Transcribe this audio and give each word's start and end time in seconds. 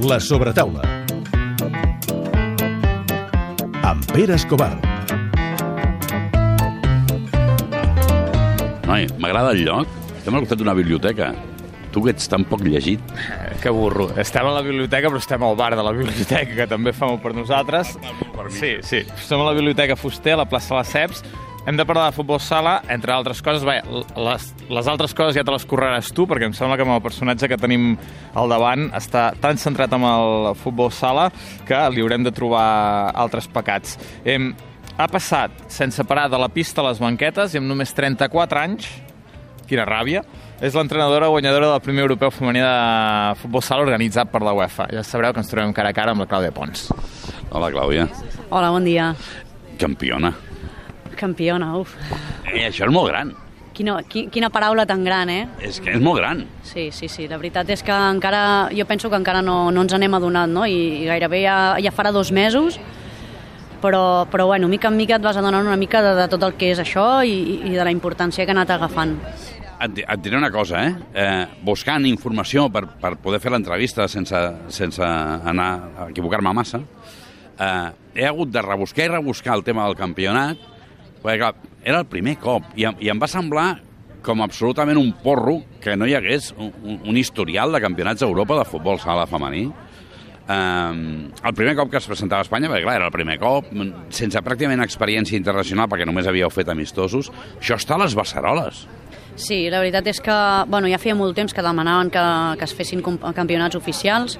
La 0.00 0.20
sobretaula. 0.20 0.82
Amb 3.82 4.04
Pere 4.12 4.36
Escobar. 4.36 4.70
Noi, 8.86 9.08
m'agrada 9.18 9.50
el 9.56 9.64
lloc. 9.66 9.90
Estem 10.20 10.36
al 10.38 10.44
costat 10.44 10.60
d'una 10.62 10.76
biblioteca. 10.78 11.32
Tu 11.90 12.02
que 12.04 12.12
ets 12.14 12.30
tan 12.30 12.46
poc 12.46 12.62
llegit. 12.66 13.02
Que 13.58 13.72
burro. 13.74 14.06
Estem 14.14 14.46
a 14.46 14.52
la 14.54 14.62
biblioteca, 14.62 15.10
però 15.10 15.18
estem 15.18 15.42
al 15.42 15.56
bar 15.58 15.72
de 15.74 15.82
la 15.82 15.90
biblioteca, 15.90 16.54
que 16.54 16.66
també 16.70 16.92
fa 16.94 17.08
molt 17.10 17.24
per 17.24 17.32
nosaltres. 17.34 17.96
Sí, 18.54 18.76
sí. 18.86 19.00
Som 19.26 19.42
a 19.42 19.48
la 19.48 19.54
biblioteca 19.56 19.96
Fuster, 19.98 20.36
a 20.36 20.44
la 20.44 20.46
plaça 20.46 20.76
de 20.76 20.78
les 20.78 20.92
Ceps. 20.94 21.24
Hem 21.68 21.76
de 21.76 21.84
parlar 21.84 22.06
de 22.08 22.16
futbol 22.16 22.38
sala, 22.40 22.78
entre 22.88 23.12
altres 23.12 23.42
coses. 23.44 23.60
Vaja, 23.60 23.82
les, 24.16 24.44
les 24.72 24.86
altres 24.88 25.12
coses 25.12 25.36
ja 25.36 25.42
te 25.44 25.52
les 25.52 25.66
correràs 25.68 26.08
tu, 26.16 26.24
perquè 26.24 26.48
em 26.48 26.54
sembla 26.56 26.78
que 26.80 26.86
amb 26.86 26.94
el 26.94 27.02
personatge 27.04 27.44
que 27.52 27.58
tenim 27.60 27.90
al 28.32 28.48
davant 28.48 28.86
està 28.96 29.26
tan 29.36 29.60
centrat 29.60 29.92
amb 29.92 30.08
el 30.08 30.54
futbol 30.56 30.88
sala 30.96 31.26
que 31.68 31.82
li 31.92 32.00
haurem 32.00 32.24
de 32.24 32.32
trobar 32.32 32.64
altres 33.12 33.50
pecats. 33.52 33.98
Hem, 34.24 34.54
ha 34.96 35.10
passat 35.12 35.60
sense 35.68 36.08
parar 36.08 36.30
de 36.32 36.40
la 36.40 36.48
pista 36.48 36.80
a 36.80 36.88
les 36.88 37.04
banquetes 37.04 37.52
i 37.52 37.60
amb 37.60 37.68
només 37.68 37.92
34 37.92 38.64
anys, 38.64 38.88
quina 39.68 39.84
ràbia, 39.84 40.24
és 40.64 40.72
l'entrenadora 40.72 41.28
guanyadora 41.28 41.74
del 41.74 41.84
primer 41.84 42.06
europeu 42.08 42.32
femení 42.32 42.64
de 42.64 42.74
futbol 43.44 43.60
sala 43.60 43.84
organitzat 43.84 44.32
per 44.32 44.40
la 44.40 44.56
UEFA. 44.56 44.88
Ja 44.96 45.04
sabreu 45.04 45.36
que 45.36 45.44
ens 45.44 45.52
trobem 45.52 45.76
cara 45.76 45.92
a 45.92 46.00
cara 46.00 46.16
amb 46.16 46.24
la 46.24 46.32
Clàudia 46.32 46.56
Pons. 46.56 46.88
Hola, 47.52 47.68
Clàudia. 47.68 48.08
Hola, 48.48 48.72
bon 48.72 48.88
dia. 48.88 49.12
Campiona. 49.76 50.32
Campiona, 51.18 51.74
uf. 51.76 51.94
Eh, 52.46 52.64
això 52.68 52.86
és 52.86 52.94
molt 52.94 53.10
gran. 53.10 53.34
Quina, 53.74 53.98
qui- 54.10 54.26
quina 54.30 54.50
paraula 54.50 54.86
tan 54.86 55.04
gran, 55.06 55.30
eh? 55.30 55.48
És 55.62 55.78
que 55.82 55.92
és 55.94 56.00
molt 56.02 56.18
gran. 56.18 56.44
Sí, 56.66 56.88
sí, 56.90 57.06
sí. 57.08 57.28
La 57.30 57.36
veritat 57.38 57.68
és 57.70 57.82
que 57.86 57.94
encara, 57.94 58.70
jo 58.74 58.86
penso 58.86 59.10
que 59.10 59.18
encara 59.20 59.42
no, 59.42 59.70
no 59.70 59.84
ens 59.84 59.94
n'hem 59.94 60.14
adonat, 60.18 60.50
no? 60.50 60.64
I, 60.66 61.02
i 61.02 61.04
gairebé 61.06 61.44
ja, 61.44 61.58
ja 61.82 61.92
farà 61.94 62.10
dos 62.14 62.32
mesos, 62.34 62.80
però, 63.82 64.26
però 64.30 64.46
bueno, 64.46 64.68
mica 64.68 64.88
en 64.88 64.96
mica 64.96 65.16
et 65.16 65.22
vas 65.22 65.36
adonant 65.36 65.66
una 65.66 65.76
mica 65.76 66.02
de, 66.02 66.14
de 66.18 66.26
tot 66.28 66.42
el 66.42 66.56
que 66.58 66.72
és 66.72 66.82
això 66.82 67.22
i, 67.22 67.62
i 67.68 67.76
de 67.76 67.84
la 67.84 67.94
importància 67.94 68.44
que 68.44 68.50
ha 68.50 68.56
anat 68.56 68.74
agafant. 68.74 69.14
Et, 69.78 70.00
et 70.02 70.22
diré 70.24 70.36
una 70.36 70.50
cosa, 70.50 70.82
eh? 70.82 70.94
eh 71.14 71.46
buscant 71.62 72.06
informació 72.06 72.66
per, 72.74 72.84
per 72.98 73.14
poder 73.22 73.38
fer 73.38 73.52
l'entrevista 73.54 74.08
sense, 74.10 74.40
sense 74.74 75.02
anar 75.04 75.68
a 75.94 76.08
equivocar-me 76.08 76.50
massa, 76.50 76.82
eh, 77.54 77.86
he 78.18 78.26
hagut 78.26 78.50
de 78.50 78.62
rebuscar 78.62 79.06
i 79.06 79.12
rebuscar 79.12 79.54
el 79.54 79.62
tema 79.62 79.86
del 79.86 79.94
campionat, 79.94 80.58
perquè 81.22 81.38
clar, 81.42 81.54
era 81.84 82.00
el 82.02 82.06
primer 82.10 82.36
cop, 82.42 82.64
i, 82.76 82.86
i 83.00 83.10
em 83.12 83.20
va 83.20 83.28
semblar 83.30 83.68
com 84.22 84.42
absolutament 84.42 84.98
un 84.98 85.12
porro 85.22 85.60
que 85.80 85.94
no 85.96 86.06
hi 86.06 86.14
hagués 86.18 86.50
un, 86.58 86.72
un- 87.06 87.16
historial 87.16 87.72
de 87.72 87.80
campionats 87.80 88.20
d'Europa 88.20 88.58
de 88.58 88.64
futbol 88.68 88.98
sala 89.00 89.26
femení. 89.30 89.68
Um, 90.48 91.28
el 91.44 91.52
primer 91.54 91.74
cop 91.76 91.90
que 91.92 91.98
es 92.00 92.06
presentava 92.08 92.40
a 92.40 92.46
Espanya, 92.46 92.70
perquè 92.72 92.86
clar, 92.86 92.94
era 92.96 93.08
el 93.10 93.12
primer 93.12 93.36
cop, 93.40 93.66
sense 94.16 94.40
pràcticament 94.44 94.80
experiència 94.80 95.36
internacional, 95.36 95.88
perquè 95.92 96.06
només 96.08 96.26
havíeu 96.30 96.48
fet 96.50 96.70
amistosos, 96.72 97.28
això 97.60 97.76
està 97.76 97.98
a 97.98 98.02
les 98.04 98.16
beceroles. 98.16 98.86
Sí, 99.38 99.68
la 99.70 99.78
veritat 99.78 100.08
és 100.10 100.18
que 100.24 100.34
bueno, 100.66 100.88
ja 100.90 100.98
feia 100.98 101.14
molt 101.14 101.36
temps 101.38 101.52
que 101.54 101.62
demanaven 101.62 102.08
que, 102.10 102.22
que 102.58 102.64
es 102.66 102.72
fessin 102.74 103.04
campionats 103.36 103.76
oficials. 103.78 104.34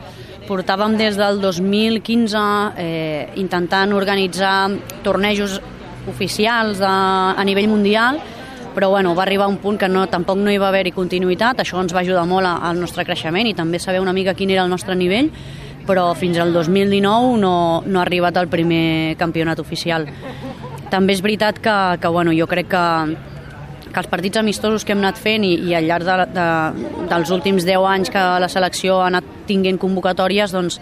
Portàvem 0.48 0.96
des 0.98 1.14
del 1.20 1.38
2015 1.44 2.40
eh, 2.80 3.28
intentant 3.38 3.92
organitzar 3.94 4.70
tornejos 5.06 5.60
oficials 6.08 6.80
de, 6.80 6.88
a 6.88 7.44
nivell 7.46 7.68
mundial, 7.68 8.20
però 8.74 8.90
bueno, 8.90 9.14
va 9.14 9.24
arribar 9.24 9.48
un 9.48 9.56
punt 9.58 9.78
que 9.78 9.88
no, 9.88 10.06
tampoc 10.06 10.38
no 10.38 10.52
hi 10.52 10.58
va 10.60 10.68
haver-hi 10.68 10.92
continuïtat, 10.94 11.62
això 11.62 11.80
ens 11.82 11.94
va 11.94 12.04
ajudar 12.04 12.26
molt 12.30 12.46
al 12.46 12.78
nostre 12.78 13.04
creixement 13.04 13.48
i 13.48 13.54
també 13.58 13.80
saber 13.82 14.00
una 14.00 14.14
mica 14.14 14.36
quin 14.38 14.52
era 14.54 14.62
el 14.62 14.70
nostre 14.70 14.94
nivell, 14.94 15.32
però 15.88 16.12
fins 16.14 16.38
al 16.38 16.52
2019 16.52 17.40
no, 17.40 17.54
no 17.86 17.98
ha 17.98 18.04
arribat 18.04 18.36
el 18.36 18.50
primer 18.52 19.16
campionat 19.18 19.58
oficial. 19.58 20.06
També 20.92 21.16
és 21.16 21.24
veritat 21.24 21.58
que, 21.64 21.74
que 22.00 22.12
bueno, 22.12 22.32
jo 22.36 22.46
crec 22.46 22.68
que, 22.70 22.84
que 23.88 24.00
els 24.02 24.10
partits 24.12 24.38
amistosos 24.40 24.84
que 24.84 24.94
hem 24.94 25.02
anat 25.02 25.18
fent 25.20 25.44
i, 25.48 25.54
i 25.70 25.74
al 25.76 25.88
llarg 25.88 26.06
de, 26.06 26.16
de, 26.36 26.46
dels 27.10 27.32
últims 27.34 27.66
10 27.66 27.90
anys 27.96 28.12
que 28.14 28.24
la 28.44 28.52
selecció 28.52 29.00
ha 29.02 29.08
anat 29.08 29.26
tinguent 29.48 29.80
convocatòries, 29.80 30.54
doncs 30.54 30.78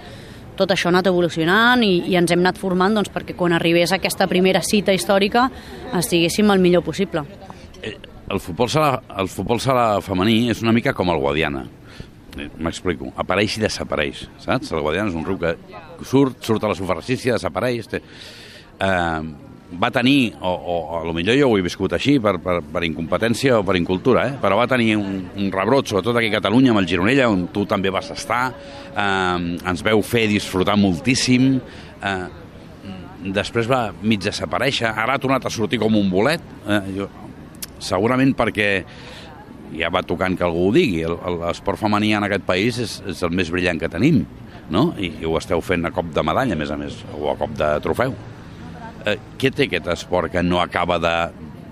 tot 0.59 0.72
això 0.72 0.91
ha 0.91 0.94
anat 0.94 1.11
evolucionant 1.11 1.84
i, 1.84 2.03
i 2.11 2.17
ens 2.19 2.33
hem 2.33 2.43
anat 2.43 2.59
formant 2.61 2.97
doncs, 2.97 3.12
perquè 3.15 3.37
quan 3.39 3.55
arribés 3.56 3.94
aquesta 3.94 4.28
primera 4.31 4.62
cita 4.65 4.94
històrica 4.97 5.47
estiguéssim 5.97 6.50
el 6.53 6.62
millor 6.65 6.84
possible. 6.87 7.25
Eh, 7.83 7.94
el 8.33 8.43
futbol 8.43 8.71
sala, 8.72 9.00
el 9.21 9.31
futbol 9.31 9.61
sala 9.62 9.89
femení 10.03 10.50
és 10.50 10.62
una 10.65 10.75
mica 10.77 10.94
com 10.97 11.12
el 11.12 11.21
Guadiana. 11.22 11.67
Eh, 12.37 12.50
M'explico. 12.59 13.12
Apareix 13.17 13.56
i 13.56 13.65
desapareix, 13.65 14.27
saps? 14.43 14.72
El 14.72 14.84
Guadiana 14.84 15.12
és 15.12 15.19
un 15.19 15.25
riu 15.28 15.39
que 15.41 15.55
surt, 16.05 16.43
surt 16.44 16.65
a 16.65 16.73
la 16.73 16.78
superfície, 16.78 17.37
desapareix. 17.37 17.93
Té... 17.93 18.03
Eh, 18.81 19.46
va 19.72 19.91
tenir, 19.91 20.34
o, 20.41 20.50
o 20.50 21.00
a 21.00 21.04
lo 21.04 21.12
millor 21.12 21.37
jo 21.38 21.50
ho 21.50 21.56
he 21.59 21.65
viscut 21.65 21.97
així, 21.97 22.16
per, 22.22 22.37
per, 22.43 22.60
per 22.62 22.82
incompetència 22.87 23.59
o 23.59 23.65
per 23.66 23.77
incultura, 23.78 24.27
eh? 24.31 24.37
però 24.41 24.59
va 24.60 24.69
tenir 24.71 24.94
un, 24.99 25.25
un 25.37 25.50
rebrot, 25.53 25.91
sobretot 25.91 26.16
aquí 26.21 26.31
a 26.31 26.37
Catalunya, 26.38 26.71
amb 26.72 26.84
el 26.84 26.88
Gironella, 26.91 27.28
on 27.32 27.49
tu 27.54 27.66
també 27.69 27.91
vas 27.94 28.12
estar, 28.15 28.43
eh, 28.93 29.56
ens 29.56 29.84
veu 29.87 30.03
fer 30.06 30.26
disfrutar 30.31 30.78
moltíssim, 30.78 31.56
eh, 31.99 32.16
després 33.34 33.66
va 33.66 33.88
mig 34.03 34.22
desaparèixer, 34.22 34.93
ara 34.93 35.16
ha 35.16 35.22
tornat 35.22 35.49
a 35.49 35.53
sortir 35.53 35.82
com 35.82 35.99
un 35.99 36.10
bolet, 36.12 36.47
eh, 36.69 36.81
jo, 37.00 37.10
segurament 37.82 38.32
perquè 38.38 38.71
ja 39.76 39.91
va 39.91 40.05
tocant 40.06 40.38
que 40.38 40.47
algú 40.47 40.69
ho 40.69 40.72
digui, 40.72 41.03
l'esport 41.43 41.81
femení 41.81 42.15
en 42.15 42.25
aquest 42.28 42.47
país 42.47 42.78
és, 42.81 43.00
és 43.10 43.26
el 43.26 43.34
més 43.34 43.50
brillant 43.50 43.82
que 43.82 43.91
tenim, 43.91 44.22
no? 44.71 44.93
I, 44.94 45.10
I 45.21 45.26
ho 45.26 45.34
esteu 45.41 45.60
fent 45.60 45.91
a 45.91 45.93
cop 45.94 46.15
de 46.15 46.22
medalla, 46.22 46.55
a 46.55 46.62
més 46.62 46.71
a 46.71 46.78
més, 46.78 47.03
o 47.19 47.32
a 47.34 47.37
cop 47.38 47.59
de 47.59 47.75
trofeu. 47.82 48.15
Eh, 49.06 49.19
què 49.39 49.53
té 49.55 49.69
aquest 49.69 49.87
esport 49.93 50.33
que 50.33 50.43
no 50.43 50.59
acaba 50.59 50.97
de, 50.99 51.15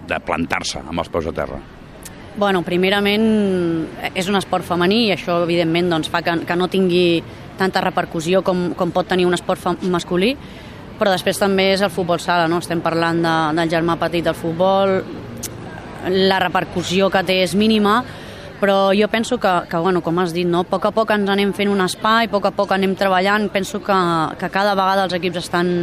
de 0.06 0.19
plantar-se 0.22 0.78
amb 0.84 1.03
els 1.03 1.09
peus 1.11 1.27
a 1.27 1.33
terra? 1.34 1.59
Bueno, 2.39 2.61
primerament 2.67 3.25
és 4.15 4.28
un 4.31 4.39
esport 4.39 4.67
femení 4.67 5.09
i 5.09 5.15
això 5.15 5.41
evidentment 5.43 5.91
doncs, 5.91 6.11
fa 6.11 6.22
que, 6.22 6.37
que 6.47 6.56
no 6.59 6.71
tingui 6.71 7.22
tanta 7.59 7.83
repercussió 7.83 8.43
com, 8.47 8.69
com 8.78 8.95
pot 8.95 9.11
tenir 9.11 9.27
un 9.27 9.34
esport 9.34 9.83
masculí, 9.83 10.33
però 10.99 11.11
després 11.11 11.39
també 11.43 11.72
és 11.72 11.83
el 11.83 11.91
futbol 11.91 12.22
sala, 12.22 12.47
no? 12.50 12.62
estem 12.62 12.83
parlant 12.83 13.22
de, 13.22 13.34
del 13.59 13.71
germà 13.71 13.99
petit 13.99 14.27
del 14.27 14.39
futbol, 14.39 15.01
la 16.06 16.39
repercussió 16.43 17.11
que 17.11 17.22
té 17.27 17.41
és 17.43 17.55
mínima, 17.59 18.01
però 18.61 18.93
jo 18.95 19.11
penso 19.11 19.39
que, 19.43 19.53
que 19.71 19.83
bueno, 19.83 20.03
com 20.06 20.22
has 20.22 20.34
dit, 20.34 20.47
no? 20.47 20.62
a 20.62 20.71
poc 20.71 20.87
a 20.87 20.95
poc 20.95 21.11
ens 21.15 21.31
anem 21.31 21.55
fent 21.55 21.71
un 21.71 21.83
espai, 21.83 22.28
a 22.28 22.34
poc 22.34 22.51
a 22.51 22.55
poc 22.55 22.75
anem 22.78 22.95
treballant, 22.99 23.51
penso 23.51 23.83
que, 23.83 24.03
que 24.39 24.55
cada 24.55 24.78
vegada 24.78 25.09
els 25.09 25.19
equips 25.19 25.43
estan 25.43 25.75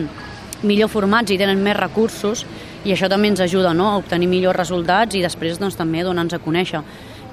millor 0.64 0.90
formats 0.92 1.32
i 1.32 1.38
tenen 1.40 1.62
més 1.64 1.78
recursos 1.78 2.46
i 2.86 2.94
això 2.94 3.10
també 3.10 3.30
ens 3.32 3.42
ajuda 3.44 3.74
no? 3.78 3.90
a 3.92 3.98
obtenir 4.02 4.30
millors 4.30 4.58
resultats 4.58 5.16
i 5.16 5.24
després 5.24 5.60
doncs, 5.62 5.78
també 5.78 6.04
donar-nos 6.04 6.38
a 6.38 6.42
conèixer. 6.42 6.82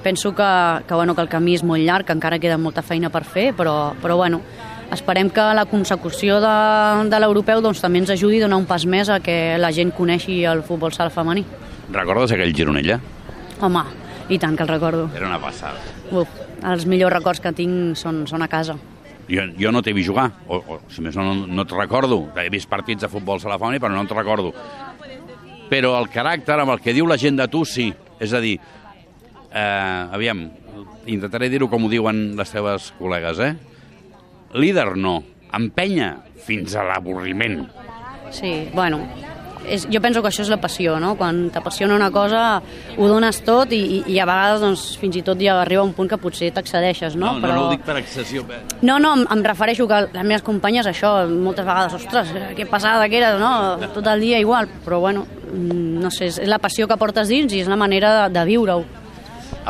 Penso 0.03 0.31
que, 0.35 0.49
que, 0.87 0.93
bueno, 0.93 1.15
que 1.15 1.21
el 1.21 1.29
camí 1.29 1.57
és 1.57 1.63
molt 1.63 1.83
llarg, 1.83 2.07
que 2.07 2.15
encara 2.15 2.39
queda 2.39 2.57
molta 2.57 2.81
feina 2.85 3.09
per 3.11 3.25
fer, 3.27 3.49
però, 3.57 3.91
però 3.99 4.15
bueno, 4.15 4.39
esperem 4.93 5.29
que 5.29 5.43
la 5.53 5.65
consecució 5.67 6.39
de, 6.39 6.53
de 7.11 7.19
l'europeu 7.19 7.61
doncs, 7.61 7.81
també 7.83 7.99
ens 8.03 8.13
ajudi 8.15 8.39
a 8.39 8.47
donar 8.47 8.61
un 8.61 8.67
pas 8.69 8.85
més 8.85 9.09
a 9.11 9.19
que 9.19 9.57
la 9.59 9.73
gent 9.75 9.91
coneixi 9.97 10.43
el 10.47 10.63
futbol 10.63 10.95
sala 10.95 11.11
femení. 11.11 11.43
Recordes 11.91 12.31
aquell 12.31 12.53
Gironella? 12.55 12.99
Home, 13.59 13.83
i 14.29 14.39
tant 14.39 14.55
que 14.55 14.63
el 14.63 14.71
recordo. 14.71 15.09
Era 15.17 15.27
una 15.27 15.41
passada. 15.41 15.81
Uf, 16.13 16.31
els 16.63 16.85
millors 16.87 17.17
records 17.17 17.43
que 17.43 17.51
tinc 17.55 17.97
són, 17.99 18.23
són 18.29 18.45
a 18.45 18.47
casa. 18.47 18.77
Jo, 19.29 19.45
jo 19.59 19.71
no 19.71 19.83
t'he 19.85 19.93
vist 19.93 20.09
jugar, 20.09 20.31
o, 20.49 20.57
o 20.57 20.79
si 20.89 21.03
més 21.05 21.17
no, 21.17 21.27
no, 21.27 21.45
no 21.45 21.65
et 21.65 21.73
recordo. 21.75 22.23
He 22.41 22.49
vist 22.49 22.69
partits 22.69 23.05
de 23.05 23.11
futbol 23.11 23.41
sala 23.41 23.59
femení, 23.61 23.81
però 23.81 23.93
no 23.93 24.05
et 24.07 24.13
recordo. 24.15 24.53
Però 25.69 25.93
el 25.99 26.09
caràcter 26.09 26.57
amb 26.57 26.73
el 26.73 26.81
que 26.81 26.95
diu 26.97 27.05
la 27.05 27.19
gent 27.21 27.37
de 27.37 27.45
tu, 27.51 27.61
sí. 27.67 27.91
És 28.19 28.33
a 28.33 28.41
dir, 28.41 28.55
eh, 29.53 30.17
aviam, 30.17 30.47
intentaré 31.05 31.49
dir-ho 31.53 31.69
com 31.69 31.85
ho 31.85 31.91
diuen 31.91 32.31
les 32.39 32.53
teves 32.53 32.89
col·legues, 32.97 33.41
eh? 33.45 33.53
Líder 34.57 34.95
no, 34.97 35.19
empenya 35.53 36.15
fins 36.45 36.73
a 36.73 36.87
l'avorriment. 36.89 37.61
Sí, 38.33 38.69
bueno, 38.73 39.03
és, 39.67 39.85
jo 39.91 39.99
penso 40.01 40.21
que 40.21 40.29
això 40.29 40.43
és 40.45 40.49
la 40.51 40.57
passió, 40.61 40.97
no? 41.01 41.15
Quan 41.19 41.49
t'apassiona 41.53 41.95
una 41.95 42.09
cosa, 42.11 42.61
ho 42.97 43.07
dones 43.09 43.41
tot 43.45 43.73
i, 43.75 44.03
i, 44.05 44.19
a 44.19 44.27
vegades 44.29 44.61
doncs, 44.63 44.83
fins 45.01 45.17
i 45.19 45.23
tot 45.25 45.39
ja 45.41 45.59
arriba 45.61 45.83
un 45.83 45.93
punt 45.97 46.09
que 46.09 46.17
potser 46.21 46.51
t'accedeixes, 46.55 47.15
no? 47.19 47.33
no, 47.39 47.47
no 47.47 47.65
ho 47.67 47.71
dic 47.73 47.83
per 47.85 47.97
excessió. 47.99 48.45
eh? 48.49 48.61
No, 48.81 48.99
no, 48.99 49.13
em, 49.17 49.25
em 49.35 49.43
refereixo 49.45 49.87
que 49.89 50.01
les 50.07 50.23
meves 50.23 50.45
companyes, 50.45 50.87
això, 50.89 51.13
moltes 51.29 51.65
vegades, 51.67 51.97
ostres, 51.99 52.31
que 52.57 52.65
passada 52.69 53.09
que 53.09 53.19
eres, 53.21 53.39
no? 53.41 53.77
Tot 53.93 54.07
el 54.13 54.21
dia 54.23 54.39
igual, 54.39 54.69
però 54.85 54.99
bueno, 55.03 55.25
mm, 55.51 55.99
no 56.03 56.11
sé, 56.11 56.31
és 56.31 56.39
la 56.47 56.59
passió 56.59 56.87
que 56.87 56.97
portes 56.97 57.27
dins 57.29 57.53
i 57.53 57.61
és 57.63 57.69
la 57.71 57.77
manera 57.79 58.13
de, 58.23 58.33
de 58.39 58.45
viure-ho. 58.49 58.85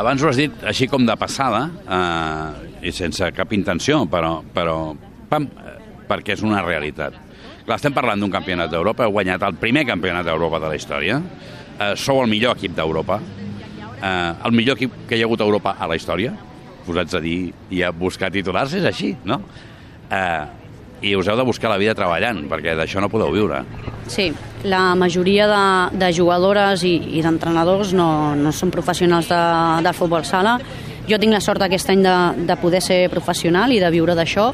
Abans 0.00 0.22
ho 0.22 0.28
has 0.30 0.38
dit 0.38 0.62
així 0.64 0.86
com 0.88 1.04
de 1.06 1.16
passada, 1.18 1.66
eh, 1.88 2.68
i 2.88 2.92
sense 2.92 3.26
cap 3.36 3.50
intenció, 3.52 4.04
però, 4.08 4.38
però 4.54 4.94
pam, 5.28 5.44
eh, 5.44 5.74
perquè 6.08 6.36
és 6.38 6.42
una 6.46 6.62
realitat. 6.64 7.16
Clar, 7.64 7.76
estem 7.76 7.94
parlant 7.96 8.20
d'un 8.20 8.32
campionat 8.32 8.70
d'Europa, 8.72 9.04
heu 9.06 9.14
guanyat 9.14 9.42
el 9.46 9.58
primer 9.60 9.84
campionat 9.88 10.26
d'Europa 10.26 10.60
de 10.62 10.70
la 10.72 10.78
història, 10.78 11.20
eh, 11.78 11.92
sou 11.96 12.22
el 12.22 12.30
millor 12.30 12.56
equip 12.56 12.76
d'Europa, 12.76 13.20
eh, 14.02 14.32
el 14.44 14.52
millor 14.52 14.78
equip 14.78 15.06
que 15.08 15.16
hi 15.16 15.22
ha 15.22 15.28
hagut 15.28 15.40
a 15.40 15.44
Europa 15.44 15.76
a 15.78 15.86
la 15.86 15.96
història, 15.96 16.32
posats 16.86 17.14
a 17.14 17.20
dir 17.20 17.52
i 17.70 17.82
a 17.82 17.90
buscar 17.92 18.30
titulars, 18.30 18.74
és 18.74 18.84
així, 18.84 19.14
no? 19.24 19.42
eh, 20.10 20.46
i 21.02 21.14
us 21.16 21.28
heu 21.28 21.36
de 21.36 21.44
buscar 21.48 21.70
la 21.72 21.78
vida 21.80 21.94
treballant, 21.96 22.42
perquè 22.50 22.74
d'això 22.76 23.00
no 23.00 23.08
podeu 23.08 23.32
viure. 23.32 23.62
Sí, 24.10 24.28
la 24.68 24.94
majoria 24.98 25.46
de, 25.48 25.64
de 25.96 26.10
jugadores 26.12 26.84
i, 26.84 26.96
i 27.16 27.22
d'entrenadors 27.24 27.94
no, 27.96 28.34
no 28.36 28.52
són 28.52 28.72
professionals 28.74 29.30
de, 29.30 29.40
del 29.86 29.96
futbol 29.96 30.26
sala. 30.28 30.58
Jo 31.08 31.18
tinc 31.18 31.32
la 31.32 31.40
sort 31.40 31.62
aquest 31.64 31.88
any 31.90 32.04
de, 32.04 32.16
de 32.46 32.56
poder 32.60 32.82
ser 32.84 33.00
professional 33.12 33.72
i 33.72 33.80
de 33.80 33.90
viure 33.92 34.16
d'això, 34.18 34.50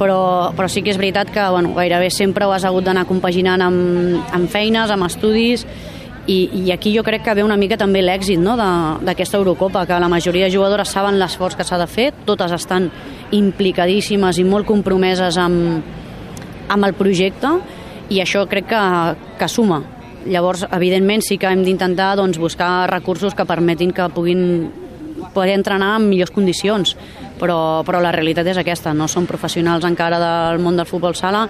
però, 0.00 0.50
però 0.56 0.68
sí 0.72 0.80
que 0.80 0.94
és 0.94 0.98
veritat 0.98 1.28
que 1.30 1.44
bueno, 1.52 1.74
gairebé 1.76 2.08
sempre 2.10 2.48
ho 2.48 2.54
has 2.56 2.64
hagut 2.64 2.86
d'anar 2.88 3.04
compaginant 3.08 3.60
amb, 3.60 4.20
amb 4.32 4.48
feines, 4.48 4.90
amb 4.90 5.04
estudis, 5.04 5.66
i, 6.30 6.48
i 6.54 6.70
aquí 6.72 6.92
jo 6.94 7.02
crec 7.02 7.24
que 7.24 7.34
ve 7.34 7.44
una 7.44 7.58
mica 7.60 7.78
també 7.80 8.02
l'èxit 8.04 8.40
no, 8.40 8.56
d'aquesta 8.56 9.38
Eurocopa, 9.40 9.84
que 9.88 9.98
la 10.00 10.08
majoria 10.08 10.46
de 10.46 10.54
jugadores 10.54 10.92
saben 10.92 11.18
l'esforç 11.20 11.56
que 11.58 11.66
s'ha 11.66 11.78
de 11.80 11.88
fer, 11.90 12.10
totes 12.26 12.52
estan 12.56 12.90
implicadíssimes 13.36 14.38
i 14.38 14.44
molt 14.46 14.68
compromeses 14.68 15.38
amb, 15.40 15.80
amb 16.70 16.86
el 16.86 16.94
projecte 16.98 17.54
i 18.10 18.20
això 18.22 18.44
crec 18.50 18.70
que, 18.70 18.84
que 19.40 19.48
suma. 19.48 19.82
Llavors, 20.28 20.66
evidentment, 20.76 21.24
sí 21.24 21.38
que 21.40 21.48
hem 21.48 21.64
d'intentar 21.64 22.12
doncs, 22.20 22.38
buscar 22.38 22.90
recursos 22.90 23.34
que 23.34 23.48
permetin 23.48 23.94
que 23.96 24.08
puguin 24.12 24.42
poder 25.34 25.56
entrenar 25.56 25.94
en 25.98 26.08
millors 26.10 26.32
condicions, 26.34 26.96
però, 27.40 27.82
però 27.86 28.02
la 28.04 28.12
realitat 28.12 28.46
és 28.52 28.60
aquesta, 28.60 28.92
no 28.94 29.08
són 29.08 29.26
professionals 29.28 29.86
encara 29.88 30.20
del 30.20 30.60
món 30.62 30.76
del 30.76 30.88
futbol 30.88 31.16
sala, 31.16 31.46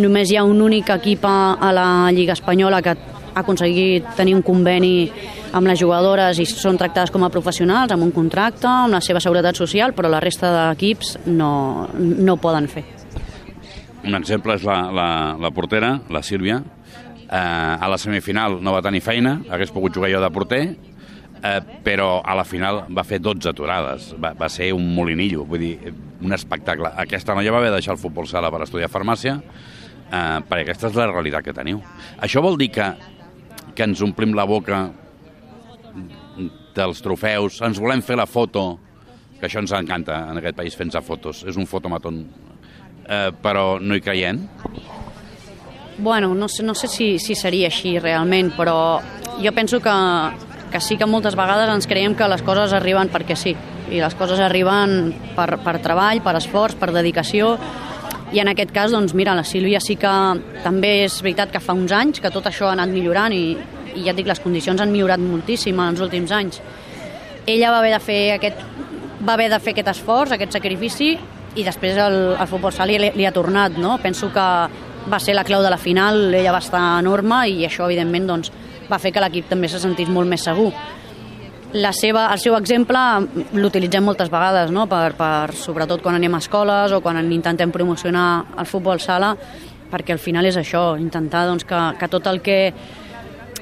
només 0.00 0.32
hi 0.32 0.38
ha 0.40 0.44
un 0.44 0.62
únic 0.64 0.90
equip 0.96 1.24
a, 1.28 1.72
la 1.76 1.86
Lliga 2.16 2.34
Espanyola 2.36 2.80
que 2.82 2.96
ha 2.96 3.42
aconseguit 3.42 4.08
tenir 4.16 4.34
un 4.34 4.42
conveni 4.42 5.10
amb 5.56 5.68
les 5.68 5.80
jugadores 5.80 6.40
i 6.40 6.46
són 6.48 6.78
tractades 6.80 7.12
com 7.12 7.24
a 7.24 7.32
professionals, 7.32 7.92
amb 7.92 8.06
un 8.06 8.12
contracte, 8.16 8.68
amb 8.68 8.96
la 8.96 9.02
seva 9.04 9.20
seguretat 9.20 9.58
social, 9.60 9.92
però 9.96 10.08
la 10.12 10.22
resta 10.24 10.52
d'equips 10.54 11.18
no, 11.28 11.88
no 11.96 12.38
poden 12.40 12.68
fer. 12.72 12.84
Un 14.06 14.16
exemple 14.16 14.54
és 14.56 14.64
la, 14.64 14.80
la, 14.94 15.08
la 15.40 15.52
portera, 15.52 15.96
la 16.12 16.22
Sílvia. 16.22 16.62
Eh, 17.26 17.36
a 17.36 17.88
la 17.90 17.98
semifinal 17.98 18.60
no 18.62 18.72
va 18.72 18.84
tenir 18.84 19.02
feina, 19.02 19.40
hagués 19.50 19.72
pogut 19.74 19.96
jugar 19.96 20.12
jo 20.12 20.20
de 20.22 20.30
porter, 20.32 20.62
eh, 21.42 21.60
però 21.84 22.20
a 22.24 22.34
la 22.38 22.44
final 22.44 22.84
va 22.90 23.04
fer 23.04 23.20
12 23.20 23.50
aturades. 23.50 24.12
Va, 24.22 24.32
va 24.38 24.48
ser 24.52 24.72
un 24.76 24.88
molinillo, 24.94 25.44
vull 25.48 25.62
dir, 25.62 25.94
un 26.22 26.32
espectacle. 26.36 26.92
Aquesta 27.04 27.34
noia 27.36 27.52
va 27.52 27.60
haver 27.62 27.72
de 27.72 27.80
deixar 27.80 27.96
el 27.96 28.02
futbol 28.02 28.28
sala 28.28 28.50
per 28.52 28.62
estudiar 28.64 28.90
farmàcia, 28.92 29.36
eh, 29.40 30.38
perquè 30.48 30.64
aquesta 30.66 30.90
és 30.90 30.98
la 30.98 31.10
realitat 31.12 31.44
que 31.44 31.56
teniu. 31.56 31.82
Això 32.22 32.42
vol 32.44 32.58
dir 32.60 32.70
que, 32.74 32.90
que 33.74 33.86
ens 33.86 34.02
omplim 34.04 34.34
la 34.36 34.46
boca 34.48 34.86
dels 36.76 37.00
trofeus, 37.00 37.62
ens 37.64 37.80
volem 37.80 38.02
fer 38.04 38.18
la 38.20 38.26
foto, 38.28 38.66
que 39.40 39.48
això 39.48 39.60
ens 39.62 39.72
encanta 39.76 40.26
en 40.30 40.40
aquest 40.40 40.56
país 40.58 40.76
fent-se 40.76 41.00
fotos, 41.04 41.42
és 41.48 41.56
un 41.56 41.68
fotomatón, 41.68 42.22
eh, 43.06 43.30
però 43.42 43.78
no 43.80 43.96
hi 43.96 44.04
creiem. 44.04 44.42
Bueno, 45.98 46.34
no 46.34 46.48
sé, 46.48 46.62
no 46.62 46.74
sé 46.74 46.88
si, 46.92 47.18
si 47.18 47.34
seria 47.34 47.70
així 47.70 47.96
realment, 47.98 48.52
però 48.56 49.00
jo 49.40 49.52
penso 49.56 49.80
que, 49.80 49.94
que 50.72 50.80
sí 50.80 50.96
que 50.96 51.06
moltes 51.06 51.36
vegades 51.38 51.70
ens 51.72 51.86
creiem 51.86 52.14
que 52.18 52.28
les 52.28 52.42
coses 52.42 52.72
arriben 52.76 53.10
perquè 53.12 53.36
sí, 53.38 53.54
i 53.90 54.00
les 54.02 54.16
coses 54.18 54.40
arriben 54.42 55.12
per, 55.36 55.56
per 55.62 55.78
treball, 55.84 56.22
per 56.24 56.36
esforç, 56.40 56.76
per 56.80 56.90
dedicació, 56.94 57.54
i 58.34 58.40
en 58.42 58.50
aquest 58.50 58.72
cas, 58.74 58.90
doncs 58.90 59.14
mira, 59.14 59.36
la 59.38 59.44
Sílvia 59.46 59.78
sí 59.80 59.94
que 60.00 60.12
també 60.64 61.04
és 61.04 61.20
veritat 61.22 61.52
que 61.54 61.62
fa 61.62 61.76
uns 61.78 61.94
anys 61.94 62.18
que 62.22 62.32
tot 62.34 62.48
això 62.50 62.66
ha 62.66 62.74
anat 62.74 62.90
millorant 62.90 63.34
i, 63.34 63.54
i 63.94 64.02
ja 64.02 64.10
et 64.12 64.18
dic, 64.18 64.26
les 64.26 64.42
condicions 64.42 64.82
han 64.82 64.90
millorat 64.90 65.22
moltíssim 65.22 65.78
en 65.78 65.94
els 65.94 66.02
últims 66.02 66.34
anys. 66.34 66.58
Ella 67.46 67.70
va 67.70 67.78
haver 67.78 67.94
de 67.94 68.02
fer 68.02 68.20
aquest, 68.34 68.64
va 69.22 69.36
haver 69.36 69.48
de 69.52 69.60
fer 69.62 69.76
aquest 69.76 69.92
esforç, 69.94 70.34
aquest 70.34 70.58
sacrifici, 70.58 71.14
i 71.56 71.64
després 71.64 71.96
el, 72.02 72.18
el 72.34 72.50
futbol 72.50 72.74
sala 72.74 72.98
li, 72.98 73.12
li 73.14 73.26
ha 73.26 73.32
tornat, 73.32 73.78
no? 73.80 73.94
Penso 74.02 74.32
que 74.34 74.46
va 75.06 75.20
ser 75.22 75.36
la 75.38 75.46
clau 75.46 75.62
de 75.62 75.70
la 75.70 75.78
final, 75.78 76.34
ella 76.34 76.52
va 76.52 76.60
estar 76.64 76.82
enorme 76.98 77.44
i 77.48 77.62
això, 77.64 77.86
evidentment, 77.86 78.26
doncs, 78.26 78.50
va 78.90 79.00
fer 79.02 79.12
que 79.12 79.22
l'equip 79.22 79.48
també 79.50 79.68
se 79.68 79.80
sentís 79.82 80.10
molt 80.12 80.28
més 80.30 80.44
segur. 80.46 80.70
La 81.76 81.90
seva, 81.92 82.28
el 82.32 82.40
seu 82.40 82.54
exemple 82.56 83.00
l'utilitzem 83.58 84.04
moltes 84.06 84.30
vegades, 84.32 84.70
no? 84.72 84.86
per, 84.88 85.16
per, 85.18 85.52
sobretot 85.58 86.00
quan 86.02 86.16
anem 86.16 86.36
a 86.36 86.40
escoles 86.40 86.94
o 86.94 87.02
quan 87.04 87.18
intentem 87.32 87.72
promocionar 87.74 88.28
el 88.56 88.68
futbol 88.70 89.02
sala, 89.02 89.34
perquè 89.90 90.14
al 90.14 90.22
final 90.22 90.46
és 90.46 90.56
això, 90.56 90.94
intentar 91.00 91.44
doncs, 91.50 91.66
que, 91.66 91.82
que 91.98 92.08
tot 92.12 92.30
el 92.30 92.40
que 92.44 92.60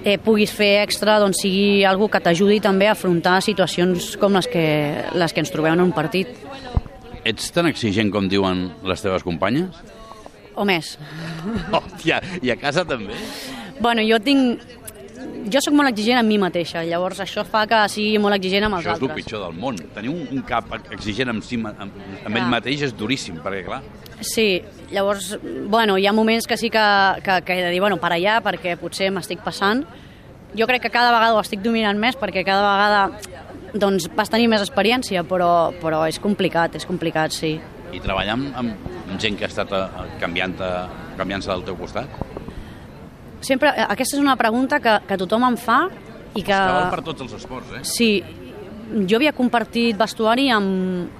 eh, 0.04 0.18
puguis 0.22 0.52
fer 0.52 0.84
extra 0.84 1.16
doncs, 1.22 1.40
sigui 1.42 1.82
algo 1.88 2.10
que 2.12 2.20
t'ajudi 2.22 2.60
també 2.62 2.88
a 2.88 2.94
afrontar 2.94 3.40
situacions 3.42 4.14
com 4.20 4.36
les 4.36 4.48
que, 4.52 4.66
les 5.16 5.34
que 5.34 5.42
ens 5.42 5.52
trobem 5.52 5.74
en 5.74 5.84
un 5.88 5.92
partit. 5.96 6.30
Ets 7.24 7.50
tan 7.56 7.66
exigent 7.70 8.12
com 8.12 8.28
diuen 8.28 8.68
les 8.84 9.02
teves 9.02 9.24
companyes? 9.24 9.80
O 10.54 10.66
més. 10.68 10.94
Hòstia, 11.72 12.20
i 12.44 12.52
a 12.52 12.58
casa 12.60 12.84
també? 12.86 13.16
Bueno, 13.80 14.04
jo 14.06 14.20
tinc... 14.22 14.62
Jo 15.44 15.60
sóc 15.60 15.74
molt 15.76 15.90
exigent 15.90 16.16
amb 16.18 16.30
mi 16.30 16.38
mateixa, 16.40 16.80
llavors 16.88 17.18
això 17.20 17.42
fa 17.44 17.66
que 17.68 17.82
sigui 17.92 18.16
molt 18.22 18.38
exigent 18.38 18.64
amb 18.64 18.78
els 18.78 18.86
Això 18.86 18.94
és 18.94 19.02
el 19.02 19.08
altres. 19.08 19.18
pitjor 19.18 19.42
del 19.44 19.58
món. 19.60 19.76
Tenir 19.94 20.12
un, 20.12 20.22
un 20.32 20.42
cap 20.46 20.72
exigent 20.94 21.34
amb, 21.34 21.44
si, 21.44 21.58
amb, 21.60 21.98
amb 22.24 22.40
ell 22.40 22.48
mateix 22.48 22.86
és 22.88 22.96
duríssim, 22.96 23.42
perquè, 23.44 23.64
clar, 23.66 23.82
Sí, 24.24 24.62
llavors, 24.92 25.38
bueno, 25.68 25.98
hi 25.98 26.06
ha 26.06 26.12
moments 26.12 26.46
que 26.46 26.56
sí 26.56 26.70
que, 26.70 26.84
que, 27.24 27.42
que 27.44 27.58
he 27.58 27.62
de 27.64 27.70
dir, 27.74 27.80
bueno, 27.80 27.98
per 28.00 28.12
allà, 28.14 28.38
perquè 28.44 28.76
potser 28.80 29.10
m'estic 29.12 29.42
passant. 29.44 29.84
Jo 30.54 30.68
crec 30.70 30.86
que 30.86 30.92
cada 30.94 31.10
vegada 31.12 31.34
ho 31.34 31.42
estic 31.42 31.60
dominant 31.64 31.98
més, 31.98 32.16
perquè 32.16 32.44
cada 32.46 32.62
vegada 32.62 33.34
doncs, 33.74 34.06
vas 34.14 34.30
tenir 34.30 34.46
més 34.48 34.62
experiència, 34.62 35.24
però, 35.26 35.72
però 35.82 36.04
és 36.08 36.20
complicat, 36.22 36.78
és 36.78 36.86
complicat, 36.86 37.34
sí. 37.34 37.56
i 37.92 38.00
treballar 38.02 38.38
amb, 38.38 38.54
amb, 38.56 38.86
amb 39.08 39.18
gent 39.20 39.36
que 39.38 39.46
ha 39.46 39.50
estat 39.50 39.74
eh, 39.74 39.84
canviant-se 40.22 40.70
canviant 41.18 41.44
del 41.46 41.66
teu 41.66 41.76
costat. 41.78 42.33
Sempre, 43.44 43.74
eh, 43.76 43.84
aquesta 43.92 44.16
és 44.16 44.22
una 44.22 44.38
pregunta 44.40 44.80
que, 44.80 44.96
que 45.08 45.20
tothom 45.20 45.44
em 45.50 45.58
fa 45.60 45.84
i 46.34 46.40
que... 46.40 46.48
Que 46.48 46.56
val 46.56 46.88
per 46.94 47.02
tots 47.04 47.26
els 47.26 47.36
esports, 47.36 47.74
eh? 47.76 47.82
Sí, 47.84 48.08
jo 49.04 49.18
havia 49.18 49.34
compartit 49.36 49.98
vestuari 50.00 50.48
amb, 50.54 51.10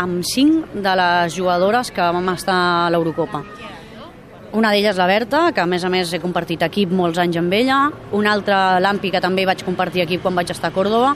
amb 0.00 0.26
cinc 0.26 0.74
de 0.76 0.94
les 1.00 1.34
jugadores 1.34 1.92
que 1.94 2.04
vam 2.16 2.28
estar 2.34 2.58
a 2.86 2.90
l'Eurocopa. 2.92 3.42
Una 4.52 4.72
d'elles 4.74 4.98
la 4.98 5.06
Berta, 5.06 5.44
que 5.54 5.62
a 5.62 5.68
més 5.70 5.84
a 5.86 5.90
més 5.92 6.12
he 6.12 6.18
compartit 6.18 6.62
equip 6.66 6.90
molts 6.90 7.20
anys 7.22 7.38
amb 7.38 7.52
ella, 7.54 7.84
una 8.18 8.32
altra 8.34 8.80
l'Ampi, 8.82 9.12
que 9.14 9.22
també 9.22 9.46
vaig 9.46 9.62
compartir 9.64 10.02
equip 10.02 10.24
quan 10.24 10.34
vaig 10.34 10.50
estar 10.50 10.72
a 10.72 10.74
Córdoba, 10.74 11.14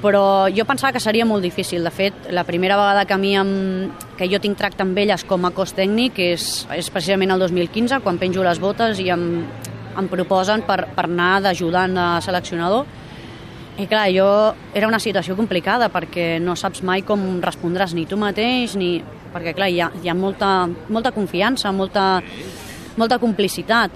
però 0.00 0.48
jo 0.48 0.64
pensava 0.64 0.94
que 0.96 1.02
seria 1.02 1.26
molt 1.28 1.44
difícil. 1.44 1.84
De 1.84 1.92
fet, 1.92 2.30
la 2.32 2.44
primera 2.48 2.76
vegada 2.76 3.04
que 3.04 3.14
a 3.14 3.18
mi 3.20 3.34
em, 3.36 3.90
que 4.16 4.28
jo 4.32 4.40
tinc 4.40 4.56
tracte 4.58 4.82
amb 4.82 4.96
elles 4.98 5.24
com 5.28 5.44
a 5.44 5.52
cos 5.52 5.74
tècnic 5.76 6.18
és, 6.24 6.46
és 6.72 6.88
precisament 6.92 7.34
el 7.34 7.44
2015, 7.44 8.00
quan 8.04 8.18
penjo 8.18 8.44
les 8.46 8.60
botes 8.60 9.00
i 9.00 9.10
em, 9.12 9.44
em 10.00 10.08
proposen 10.08 10.64
per, 10.64 10.86
per 10.96 11.06
anar 11.06 11.34
d'ajudant 11.44 11.96
de 11.96 12.08
seleccionador. 12.24 12.88
I 13.80 13.86
clar, 13.88 14.08
jo 14.12 14.26
era 14.76 14.88
una 14.88 15.00
situació 15.00 15.36
complicada 15.38 15.88
perquè 15.92 16.34
no 16.42 16.56
saps 16.56 16.82
mai 16.84 17.04
com 17.06 17.38
respondràs 17.44 17.94
ni 17.96 18.08
tu 18.08 18.18
mateix, 18.20 18.76
ni... 18.76 18.98
perquè 19.30 19.54
clar, 19.54 19.68
hi 19.70 19.80
ha, 19.80 19.92
hi 20.02 20.08
ha 20.10 20.14
molta, 20.16 20.66
molta 20.88 21.12
confiança, 21.14 21.72
molta, 21.72 22.22
molta 22.96 23.20
complicitat. 23.22 23.92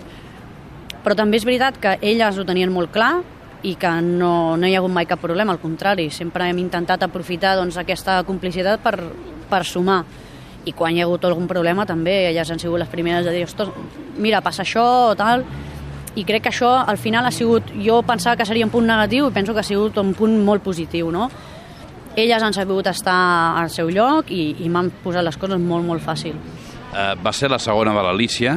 Però 1.04 1.16
també 1.16 1.40
és 1.40 1.44
veritat 1.44 1.80
que 1.80 1.98
elles 2.00 2.38
ho 2.38 2.44
tenien 2.48 2.72
molt 2.72 2.92
clar 2.92 3.18
i 3.64 3.74
que 3.80 3.90
no, 4.04 4.56
no 4.60 4.68
hi 4.68 4.74
ha 4.76 4.80
hagut 4.82 4.92
mai 4.92 5.06
cap 5.08 5.22
problema, 5.24 5.54
al 5.54 5.60
contrari, 5.62 6.10
sempre 6.12 6.50
hem 6.50 6.60
intentat 6.60 7.06
aprofitar 7.06 7.54
doncs, 7.56 7.78
aquesta 7.80 8.18
complicitat 8.28 8.82
per, 8.84 8.98
per 9.48 9.62
sumar. 9.64 10.02
I 10.68 10.72
quan 10.76 10.92
hi 10.92 11.00
ha 11.00 11.06
hagut 11.08 11.24
algun 11.24 11.48
problema 11.48 11.86
també, 11.88 12.26
elles 12.28 12.50
han 12.50 12.60
sigut 12.60 12.80
les 12.80 12.90
primeres 12.92 13.24
de 13.24 13.32
dir, 13.32 13.44
ostres, 13.48 13.72
mira, 14.20 14.42
passa 14.44 14.62
això 14.64 14.84
o 15.10 15.14
tal, 15.16 15.46
i 16.14 16.26
crec 16.28 16.44
que 16.44 16.52
això 16.52 16.74
al 16.76 17.00
final 17.00 17.24
ha 17.26 17.32
sigut, 17.32 17.72
jo 17.80 18.02
pensava 18.06 18.36
que 18.36 18.46
seria 18.46 18.68
un 18.68 18.72
punt 18.72 18.86
negatiu 18.86 19.30
i 19.30 19.34
penso 19.34 19.56
que 19.56 19.64
ha 19.64 19.66
sigut 19.66 19.96
un 19.98 20.12
punt 20.14 20.36
molt 20.44 20.62
positiu, 20.62 21.08
no? 21.10 21.30
Elles 22.14 22.44
han 22.44 22.54
sabut 22.54 22.86
estar 22.86 23.16
al 23.58 23.72
seu 23.74 23.88
lloc 23.90 24.28
i, 24.30 24.54
i 24.62 24.68
m'han 24.70 24.92
posat 25.02 25.24
les 25.26 25.40
coses 25.40 25.58
molt, 25.58 25.88
molt 25.88 26.04
fàcil. 26.04 26.36
Eh, 26.94 27.14
va 27.18 27.32
ser 27.34 27.50
la 27.50 27.58
segona 27.58 27.96
de 27.96 28.04
l'Alícia 28.06 28.54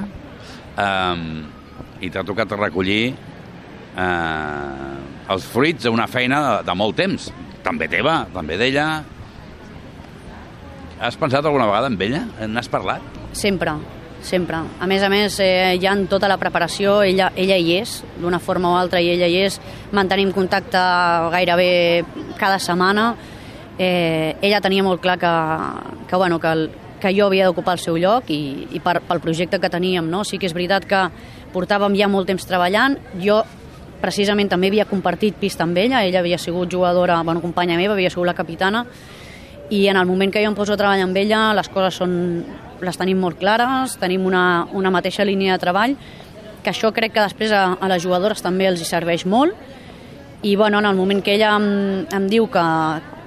eh, 0.77 2.03
i 2.05 2.11
t'ha 2.13 2.27
tocat 2.27 2.53
recollir 2.59 3.15
eh, 3.95 5.31
els 5.33 5.45
fruits 5.45 5.87
d'una 5.87 6.07
feina 6.07 6.41
de, 6.43 6.55
de 6.67 6.75
molt 6.77 6.97
temps. 6.99 7.29
També 7.65 7.89
teva, 7.91 8.21
també 8.33 8.57
d'ella. 8.59 8.87
Has 10.99 11.17
pensat 11.19 11.45
alguna 11.45 11.67
vegada 11.69 11.91
en 11.91 12.01
ella? 12.01 12.23
N'has 12.47 12.69
parlat? 12.71 13.03
Sempre, 13.37 13.75
sempre. 14.25 14.63
A 14.81 14.87
més 14.89 15.03
a 15.03 15.09
més, 15.13 15.39
eh, 15.43 15.77
ja 15.81 15.93
en 15.93 16.07
tota 16.09 16.29
la 16.31 16.39
preparació 16.41 17.01
ella, 17.05 17.31
ella 17.35 17.57
hi 17.59 17.75
és, 17.81 17.99
d'una 18.17 18.39
forma 18.39 18.71
o 18.71 18.77
altra, 18.79 19.01
i 19.01 19.11
ella 19.13 19.27
hi 19.27 19.43
és. 19.45 19.59
Mantenim 19.91 20.31
contacte 20.33 20.81
gairebé 21.33 22.03
cada 22.39 22.57
setmana. 22.57 23.11
Eh, 23.77 24.35
ella 24.41 24.61
tenia 24.61 24.81
molt 24.81 25.03
clar 25.03 25.19
que, 25.21 25.33
que, 26.09 26.15
bueno, 26.15 26.39
que, 26.39 26.47
el, 26.47 26.69
que 27.01 27.13
jo 27.13 27.27
havia 27.27 27.45
d'ocupar 27.45 27.75
el 27.77 27.83
seu 27.83 27.97
lloc 28.01 28.31
i, 28.33 28.65
i 28.73 28.81
per, 28.81 29.01
pel 29.05 29.21
projecte 29.21 29.59
que 29.61 29.69
teníem. 29.69 30.09
No? 30.09 30.23
Sí 30.25 30.39
que 30.41 30.49
és 30.49 30.55
veritat 30.57 30.87
que 30.89 31.03
portàvem 31.53 31.93
ja 31.99 32.09
molt 32.09 32.25
temps 32.31 32.47
treballant. 32.49 32.97
Jo 33.21 33.43
precisament 34.01 34.49
també 34.51 34.69
havia 34.71 34.85
compartit 34.89 35.37
pista 35.39 35.65
amb 35.65 35.77
ella, 35.77 36.03
ella 36.05 36.19
havia 36.19 36.37
sigut 36.37 36.71
jugadora, 36.71 37.21
bueno, 37.23 37.41
companya 37.41 37.77
meva, 37.77 37.95
havia 37.95 38.11
sigut 38.13 38.27
la 38.27 38.35
capitana, 38.37 38.85
i 39.69 39.87
en 39.87 39.97
el 39.97 40.05
moment 40.05 40.31
que 40.31 40.43
jo 40.43 40.51
em 40.51 40.55
poso 40.55 40.73
a 40.73 40.79
treballar 40.79 41.03
amb 41.07 41.17
ella 41.17 41.51
les 41.57 41.67
coses 41.69 41.97
són 41.99 42.13
les 42.81 42.97
tenim 42.97 43.19
molt 43.19 43.39
clares, 43.41 43.97
tenim 43.99 44.25
una, 44.25 44.67
una 44.77 44.91
mateixa 44.93 45.25
línia 45.25 45.57
de 45.57 45.63
treball, 45.63 45.97
que 46.63 46.71
això 46.71 46.91
crec 46.93 47.13
que 47.15 47.25
després 47.25 47.51
a, 47.51 47.73
a 47.79 47.89
les 47.89 48.03
jugadores 48.03 48.43
també 48.43 48.67
els 48.69 48.81
hi 48.81 48.87
serveix 48.87 49.25
molt, 49.25 49.55
i 50.43 50.55
bueno, 50.55 50.79
en 50.79 50.85
el 50.85 50.95
moment 50.95 51.23
que 51.23 51.33
ella 51.33 51.55
em, 51.57 52.05
em 52.13 52.27
diu 52.29 52.47
que, 52.53 52.65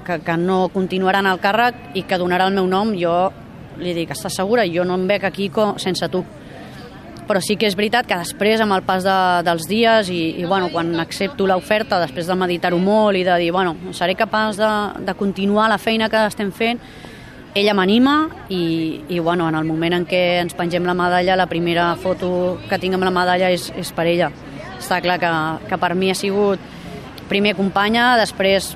que, 0.06 0.20
que 0.24 0.36
no 0.38 0.68
continuarà 0.72 1.20
en 1.24 1.30
el 1.32 1.40
càrrec 1.42 1.96
i 1.98 2.04
que 2.06 2.18
donarà 2.20 2.46
el 2.46 2.54
meu 2.54 2.68
nom, 2.70 2.94
jo 2.96 3.32
li 3.80 3.94
dic, 3.96 4.12
estàs 4.14 4.36
segura? 4.38 4.66
Jo 4.68 4.84
no 4.86 4.96
em 4.98 5.06
veig 5.08 5.24
aquí 5.26 5.50
sense 5.82 6.08
tu. 6.12 6.22
Però 7.30 7.38
sí 7.38 7.54
que 7.54 7.68
és 7.70 7.76
veritat 7.78 8.08
que 8.10 8.16
després, 8.18 8.58
amb 8.58 8.74
el 8.74 8.80
pas 8.82 9.04
de, 9.06 9.16
dels 9.46 9.68
dies 9.70 10.08
i, 10.10 10.18
i 10.42 10.46
bueno, 10.50 10.66
quan 10.72 10.88
accepto 10.98 11.46
l'oferta, 11.46 12.00
després 12.02 12.26
de 12.26 12.34
meditar-ho 12.34 12.80
molt 12.82 13.14
i 13.14 13.22
de 13.22 13.36
dir, 13.38 13.52
bueno, 13.54 13.76
seré 13.94 14.16
capaç 14.18 14.58
de, 14.58 14.70
de 15.06 15.14
continuar 15.14 15.68
la 15.70 15.78
feina 15.78 16.08
que 16.10 16.24
estem 16.26 16.50
fent, 16.50 16.80
ella 17.54 17.76
m'anima 17.78 18.16
i, 18.50 19.04
i 19.14 19.20
bueno, 19.22 19.46
en 19.46 19.54
el 19.54 19.68
moment 19.68 19.94
en 20.00 20.08
què 20.10 20.40
ens 20.40 20.58
pengem 20.58 20.82
la 20.90 20.96
medalla, 20.98 21.38
la 21.38 21.46
primera 21.46 21.92
foto 22.02 22.58
que 22.66 22.80
tinc 22.82 22.98
amb 22.98 23.06
la 23.06 23.14
medalla 23.14 23.54
és, 23.54 23.68
és 23.78 23.94
per 23.94 24.08
ella. 24.10 24.32
Està 24.80 24.98
clar 24.98 25.20
que, 25.22 25.32
que 25.70 25.78
per 25.78 25.94
mi 25.94 26.10
ha 26.10 26.18
sigut 26.18 26.58
primer 27.30 27.54
companya, 27.54 28.16
després 28.18 28.72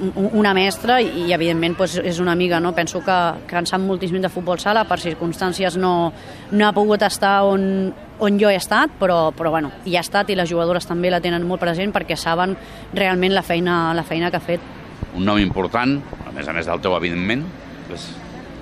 una 0.00 0.52
mestra 0.56 0.98
i, 1.02 1.26
i 1.26 1.34
evidentment 1.34 1.76
doncs, 1.78 1.98
és 2.04 2.20
una 2.22 2.32
amiga. 2.32 2.60
No? 2.60 2.72
Penso 2.76 3.02
que, 3.04 3.18
que 3.48 3.58
en 3.58 3.68
sap 3.68 3.82
moltíssim 3.84 4.20
de 4.22 4.30
futbol 4.32 4.60
sala, 4.60 4.84
per 4.88 5.00
circumstàncies 5.02 5.76
no, 5.80 6.12
no 6.52 6.66
ha 6.66 6.72
pogut 6.76 7.02
estar 7.06 7.40
on, 7.48 7.92
on 8.20 8.40
jo 8.40 8.50
he 8.50 8.58
estat, 8.58 8.96
però, 9.00 9.30
però 9.36 9.52
bueno, 9.54 9.72
hi 9.84 9.96
ha 9.96 10.04
estat 10.04 10.30
i 10.30 10.38
les 10.38 10.50
jugadores 10.50 10.88
també 10.88 11.12
la 11.12 11.22
tenen 11.24 11.46
molt 11.46 11.62
present 11.62 11.92
perquè 11.94 12.18
saben 12.18 12.56
realment 12.94 13.36
la 13.36 13.44
feina, 13.46 13.82
la 13.96 14.04
feina 14.06 14.30
que 14.30 14.40
ha 14.40 14.44
fet. 14.44 14.66
Un 15.16 15.26
nom 15.26 15.40
important, 15.42 15.98
a 16.26 16.32
més 16.34 16.48
a 16.48 16.54
més 16.56 16.68
del 16.68 16.82
teu, 16.82 16.94
evidentment, 16.96 17.44
és 17.90 18.10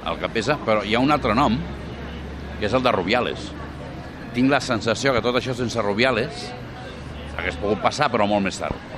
el 0.09 0.21
que 0.21 0.31
pesa, 0.33 0.57
però 0.65 0.85
hi 0.85 0.95
ha 0.97 1.03
un 1.03 1.13
altre 1.13 1.35
nom, 1.37 1.59
que 2.59 2.67
és 2.67 2.75
el 2.75 2.83
de 2.83 2.93
Rubiales. 2.95 3.51
Tinc 4.35 4.51
la 4.51 4.61
sensació 4.63 5.13
que 5.15 5.23
tot 5.25 5.37
això 5.39 5.55
sense 5.57 5.83
Rubiales 5.83 6.49
hagués 7.39 7.59
pogut 7.61 7.83
passar, 7.83 8.09
però 8.11 8.27
molt 8.27 8.47
més 8.49 8.59
tard. 8.59 8.98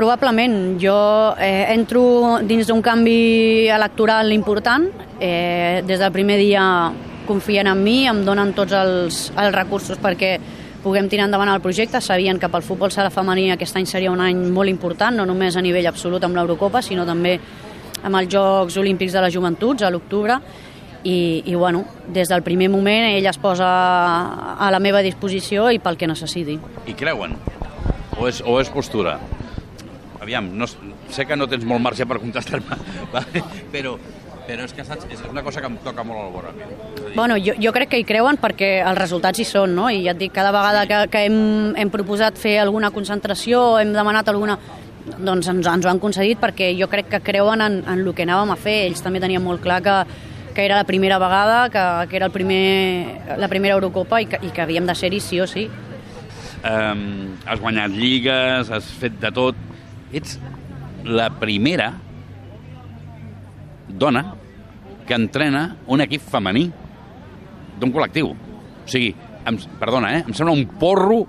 Probablement. 0.00 0.78
Jo 0.80 1.34
eh, 1.36 1.74
entro 1.74 2.38
dins 2.48 2.64
d'un 2.64 2.80
canvi 2.80 3.68
electoral 3.68 4.32
important. 4.32 4.86
Eh, 5.20 5.82
des 5.84 5.98
del 6.00 6.10
primer 6.10 6.38
dia 6.40 6.62
confien 7.28 7.68
en 7.68 7.82
mi, 7.84 8.06
em 8.08 8.22
donen 8.24 8.54
tots 8.56 8.72
els, 8.72 9.18
els 9.36 9.52
recursos 9.52 9.98
perquè 10.00 10.30
puguem 10.80 11.10
tirar 11.12 11.26
endavant 11.28 11.50
el 11.52 11.60
projecte. 11.60 12.00
Sabien 12.00 12.40
que 12.40 12.48
pel 12.48 12.64
futbol 12.64 12.88
sala 12.88 13.10
femení 13.12 13.50
aquest 13.52 13.76
any 13.76 13.84
seria 13.84 14.08
un 14.08 14.22
any 14.24 14.40
molt 14.48 14.72
important, 14.72 15.18
no 15.20 15.26
només 15.28 15.58
a 15.60 15.64
nivell 15.66 15.90
absolut 15.90 16.24
amb 16.24 16.38
l'Eurocopa, 16.38 16.80
sinó 16.80 17.04
també 17.04 17.34
amb 18.00 18.22
els 18.22 18.32
Jocs 18.32 18.78
Olímpics 18.80 19.12
de 19.12 19.24
les 19.26 19.36
Joventuts 19.36 19.84
a 19.84 19.90
l'octubre. 19.92 20.38
I, 21.04 21.42
I, 21.44 21.58
bueno, 21.60 21.84
des 22.08 22.32
del 22.32 22.40
primer 22.40 22.70
moment 22.72 23.04
ella 23.10 23.34
es 23.36 23.40
posa 23.40 23.68
a 24.56 24.72
la 24.72 24.80
meva 24.80 25.04
disposició 25.04 25.68
i 25.68 25.78
pel 25.78 26.00
que 26.00 26.08
necessiti. 26.08 26.56
I 26.88 26.96
creuen? 26.96 27.36
O 28.16 28.32
és, 28.32 28.40
o 28.40 28.56
és 28.64 28.72
postura? 28.72 29.18
Aviam, 30.20 30.50
no, 30.58 30.66
sé 31.08 31.24
que 31.26 31.36
no 31.36 31.48
tens 31.48 31.64
molt 31.64 31.80
marge 31.80 32.04
per 32.06 32.18
contestar-me, 32.20 32.76
vale? 33.14 33.42
però, 33.72 33.94
però 34.46 34.66
és 34.66 34.74
que 34.76 34.84
saps, 34.84 35.06
és 35.12 35.22
una 35.30 35.42
cosa 35.46 35.62
que 35.62 35.70
em 35.70 35.78
toca 35.84 36.04
molt 36.04 36.20
al 36.20 36.32
vora. 36.34 36.52
Dir, 36.56 37.14
Bueno, 37.14 37.38
jo, 37.40 37.54
jo 37.58 37.72
crec 37.72 37.90
que 37.94 38.00
hi 38.02 38.06
creuen 38.06 38.38
perquè 38.40 38.70
els 38.84 38.98
resultats 38.98 39.40
hi 39.40 39.46
són, 39.48 39.74
no? 39.74 39.88
I 39.90 40.04
ja 40.04 40.14
et 40.14 40.20
dic, 40.20 40.34
cada 40.36 40.52
vegada 40.54 40.84
que, 40.86 41.00
que 41.10 41.24
hem, 41.26 41.40
hem 41.78 41.90
proposat 41.90 42.38
fer 42.38 42.58
alguna 42.60 42.92
concentració, 42.94 43.78
hem 43.80 43.94
demanat 43.96 44.28
alguna... 44.32 44.58
Doncs 45.10 45.48
ens, 45.48 45.66
ens 45.66 45.86
ho 45.86 45.88
han 45.90 45.98
concedit 45.98 46.38
perquè 46.38 46.68
jo 46.76 46.86
crec 46.92 47.08
que 47.10 47.22
creuen 47.24 47.62
en, 47.64 47.78
en 47.88 48.02
el 48.04 48.12
que 48.14 48.22
anàvem 48.26 48.52
a 48.52 48.58
fer. 48.60 48.84
Ells 48.86 49.00
també 49.02 49.18
tenien 49.18 49.42
molt 49.42 49.62
clar 49.64 49.80
que, 49.82 49.94
que 50.54 50.66
era 50.68 50.76
la 50.76 50.84
primera 50.84 51.18
vegada, 51.18 51.62
que, 51.72 51.84
que 52.10 52.18
era 52.20 52.28
el 52.28 52.34
primer, 52.34 53.38
la 53.40 53.48
primera 53.48 53.74
Eurocopa 53.78 54.20
i 54.20 54.28
que, 54.28 54.38
i 54.44 54.52
que 54.52 54.62
havíem 54.62 54.86
de 54.86 54.94
ser-hi 54.94 55.20
sí 55.24 55.40
o 55.40 55.48
sí. 55.48 55.64
um, 56.68 57.32
has 57.46 57.60
guanyat 57.64 57.96
lligues, 57.96 58.70
has 58.70 58.92
fet 59.00 59.16
de 59.18 59.32
tot. 59.34 59.56
Ets 60.12 60.38
la 61.04 61.30
primera 61.40 61.92
dona 63.88 64.34
que 65.06 65.14
entrena 65.14 65.76
un 65.90 66.00
equip 66.04 66.22
femení 66.30 66.68
d'un 67.80 67.92
col·lectiu. 67.94 68.32
O 68.34 68.88
sigui, 68.90 69.14
em, 69.46 69.56
perdona, 69.80 70.12
eh? 70.18 70.24
em 70.26 70.34
sembla 70.36 70.54
un 70.54 70.66
porro 70.78 71.22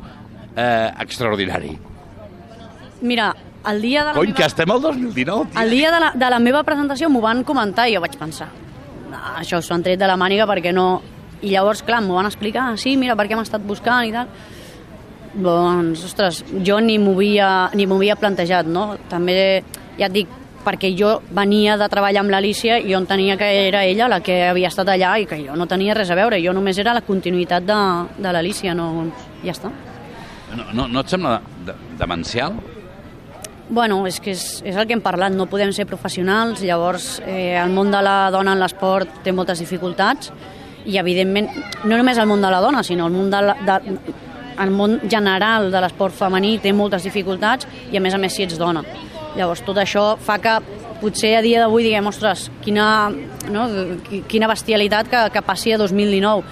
eh, 0.55 0.91
extraordinari. 1.01 1.71
Mira, 3.01 3.31
el 3.69 3.81
dia 3.81 4.03
de 4.03 4.11
la 4.11 4.17
Cony, 4.19 4.27
meva... 4.29 4.37
que 4.37 4.45
estem 4.45 4.71
al 4.73 4.81
2019, 4.81 5.51
tio. 5.51 5.61
El 5.61 5.69
dia 5.73 5.91
de 5.93 5.99
la, 6.03 6.11
de 6.13 6.29
la 6.29 6.39
meva 6.39 6.61
presentació 6.67 7.09
m'ho 7.09 7.21
van 7.23 7.43
comentar 7.47 7.87
i 7.89 7.95
jo 7.95 8.01
vaig 8.03 8.17
pensar, 8.19 8.49
no, 9.09 9.17
això 9.39 9.61
s'ho 9.61 9.73
han 9.77 9.85
tret 9.85 9.99
de 10.01 10.09
la 10.09 10.17
màniga 10.19 10.47
perquè 10.49 10.73
no... 10.75 11.01
I 11.41 11.55
llavors, 11.55 11.79
clar, 11.81 12.03
m'ho 12.05 12.13
van 12.19 12.27
explicar, 12.29 12.67
"Ah, 12.69 12.77
sí, 12.77 12.91
mira, 13.01 13.15
per 13.17 13.25
què 13.25 13.33
hem 13.33 13.39
estat 13.41 13.63
buscant 13.65 14.05
i 14.05 14.11
tal. 14.13 14.27
Doncs, 15.33 16.03
ostres, 16.09 16.41
jo 16.65 16.79
ni 16.83 16.97
m'ho 16.99 17.13
havia, 17.15 17.69
ni 17.73 17.85
havia 17.87 18.17
plantejat, 18.19 18.67
no? 18.67 18.97
També, 19.09 19.63
ja 19.97 20.09
et 20.09 20.15
dic, 20.15 20.33
perquè 20.65 20.91
jo 20.97 21.15
venia 21.33 21.77
de 21.79 21.87
treballar 21.89 22.21
amb 22.21 22.33
l'Alícia 22.33 22.77
i 22.79 22.91
jo 22.91 22.99
entenia 22.99 23.37
que 23.37 23.47
era 23.67 23.83
ella 23.85 24.09
la 24.11 24.19
que 24.21 24.43
havia 24.49 24.69
estat 24.69 24.91
allà 24.93 25.15
i 25.17 25.25
que 25.25 25.39
jo 25.41 25.55
no 25.57 25.67
tenia 25.67 25.95
res 25.97 26.11
a 26.11 26.17
veure, 26.19 26.41
jo 26.43 26.53
només 26.53 26.77
era 26.77 26.93
la 26.93 27.01
continuïtat 27.05 27.65
de, 27.65 27.79
de 28.19 28.35
l'Alícia, 28.35 28.75
no... 28.77 29.07
ja 29.41 29.55
està. 29.55 29.71
No, 30.51 30.67
no, 30.75 30.87
no 30.91 31.01
et 31.01 31.09
sembla 31.09 31.39
de, 31.65 31.73
demencial? 31.97 32.59
Bueno, 33.71 34.01
és 34.05 34.19
que 34.19 34.33
és, 34.35 34.59
és 34.67 34.75
el 34.75 34.83
que 34.87 34.97
hem 34.97 35.03
parlat, 35.03 35.31
no 35.31 35.47
podem 35.47 35.71
ser 35.71 35.85
professionals, 35.87 36.59
llavors 36.67 37.21
eh, 37.23 37.55
el 37.55 37.71
món 37.71 37.93
de 37.93 38.01
la 38.03 38.25
dona 38.33 38.51
en 38.51 38.59
l'esport 38.59 39.21
té 39.23 39.31
moltes 39.31 39.63
dificultats 39.63 40.33
i 40.85 40.97
evidentment, 40.99 41.47
no 41.85 41.95
només 41.95 42.19
el 42.19 42.27
món 42.27 42.43
de 42.43 42.51
la 42.51 42.59
dona, 42.59 42.83
sinó 42.83 43.07
el 43.07 43.15
món, 43.15 43.29
de 43.31 43.41
la, 43.47 43.55
de, 43.63 43.95
el 44.61 44.71
món 44.71 44.99
general 45.09 45.69
de 45.73 45.81
l'esport 45.81 46.13
femení 46.15 46.57
té 46.61 46.71
moltes 46.73 47.03
dificultats 47.07 47.67
i 47.91 47.97
a 47.97 48.01
més 48.03 48.13
a 48.13 48.19
més 48.21 48.33
si 48.35 48.43
ets 48.45 48.57
dona. 48.59 48.83
Llavors 49.35 49.61
tot 49.65 49.77
això 49.81 50.17
fa 50.19 50.37
que 50.43 50.57
potser 51.01 51.35
a 51.37 51.41
dia 51.41 51.61
d'avui 51.63 51.83
diguem, 51.87 52.05
ostres, 52.07 52.49
quina, 52.61 53.09
no, 53.49 53.67
qui- 54.07 54.21
quina 54.29 54.47
bestialitat 54.51 55.07
que, 55.09 55.21
que 55.33 55.41
passi 55.41 55.71
a 55.73 55.77
2019, 55.81 56.43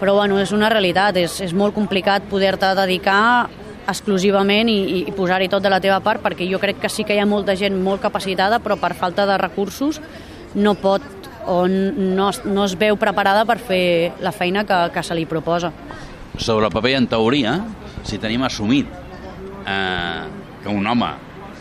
però 0.00 0.14
bueno, 0.14 0.38
és 0.40 0.52
una 0.54 0.68
realitat, 0.70 1.16
és, 1.18 1.40
és 1.44 1.52
molt 1.52 1.74
complicat 1.74 2.22
poder-te 2.30 2.70
dedicar 2.78 3.48
exclusivament 3.88 4.68
i, 4.68 5.04
i 5.08 5.12
posar-hi 5.16 5.48
tot 5.48 5.62
de 5.64 5.70
la 5.72 5.80
teva 5.80 5.98
part 6.04 6.20
perquè 6.22 6.46
jo 6.50 6.58
crec 6.60 6.78
que 6.82 6.90
sí 6.92 7.04
que 7.08 7.16
hi 7.16 7.20
ha 7.22 7.26
molta 7.26 7.54
gent 7.56 7.76
molt 7.82 8.02
capacitada 8.04 8.58
però 8.60 8.76
per 8.76 8.92
falta 8.94 9.24
de 9.26 9.38
recursos 9.40 10.00
no 10.54 10.74
pot 10.76 11.02
o 11.48 11.62
no, 11.66 12.28
no 12.44 12.64
es 12.66 12.74
veu 12.76 12.98
preparada 13.00 13.46
per 13.48 13.56
fer 13.58 14.12
la 14.20 14.32
feina 14.36 14.66
que, 14.68 14.76
que 14.92 15.02
se 15.02 15.14
li 15.16 15.24
proposa. 15.24 15.70
Sobre 16.38 16.66
el 16.66 16.72
paper, 16.72 16.94
en 16.96 17.06
teoria, 17.10 17.52
si 18.06 18.18
tenim 18.22 18.44
assumit 18.46 18.86
eh, 19.66 20.22
que 20.62 20.70
un 20.70 20.86
home 20.86 21.10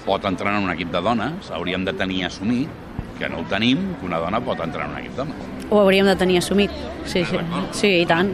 pot 0.05 0.25
entrenar 0.29 0.59
en 0.61 0.67
un 0.69 0.73
equip 0.73 0.91
de 0.93 1.01
dones, 1.01 1.49
hauríem 1.51 1.83
de 1.85 1.93
tenir 1.97 2.27
assumit 2.29 2.69
que 3.17 3.27
no 3.29 3.41
ho 3.41 3.45
tenim, 3.49 3.81
que 3.97 4.05
una 4.05 4.19
dona 4.21 4.39
pot 4.45 4.61
entrenar 4.61 4.91
en 4.91 4.93
un 4.93 5.01
equip 5.01 5.17
d'homes. 5.17 5.47
Ho 5.71 5.81
hauríem 5.81 6.05
de 6.07 6.15
tenir 6.15 6.37
assumit. 6.39 6.71
Sí, 7.09 7.25
sí, 7.25 7.41
sí 7.73 7.93
i 8.03 8.05
tant. 8.07 8.29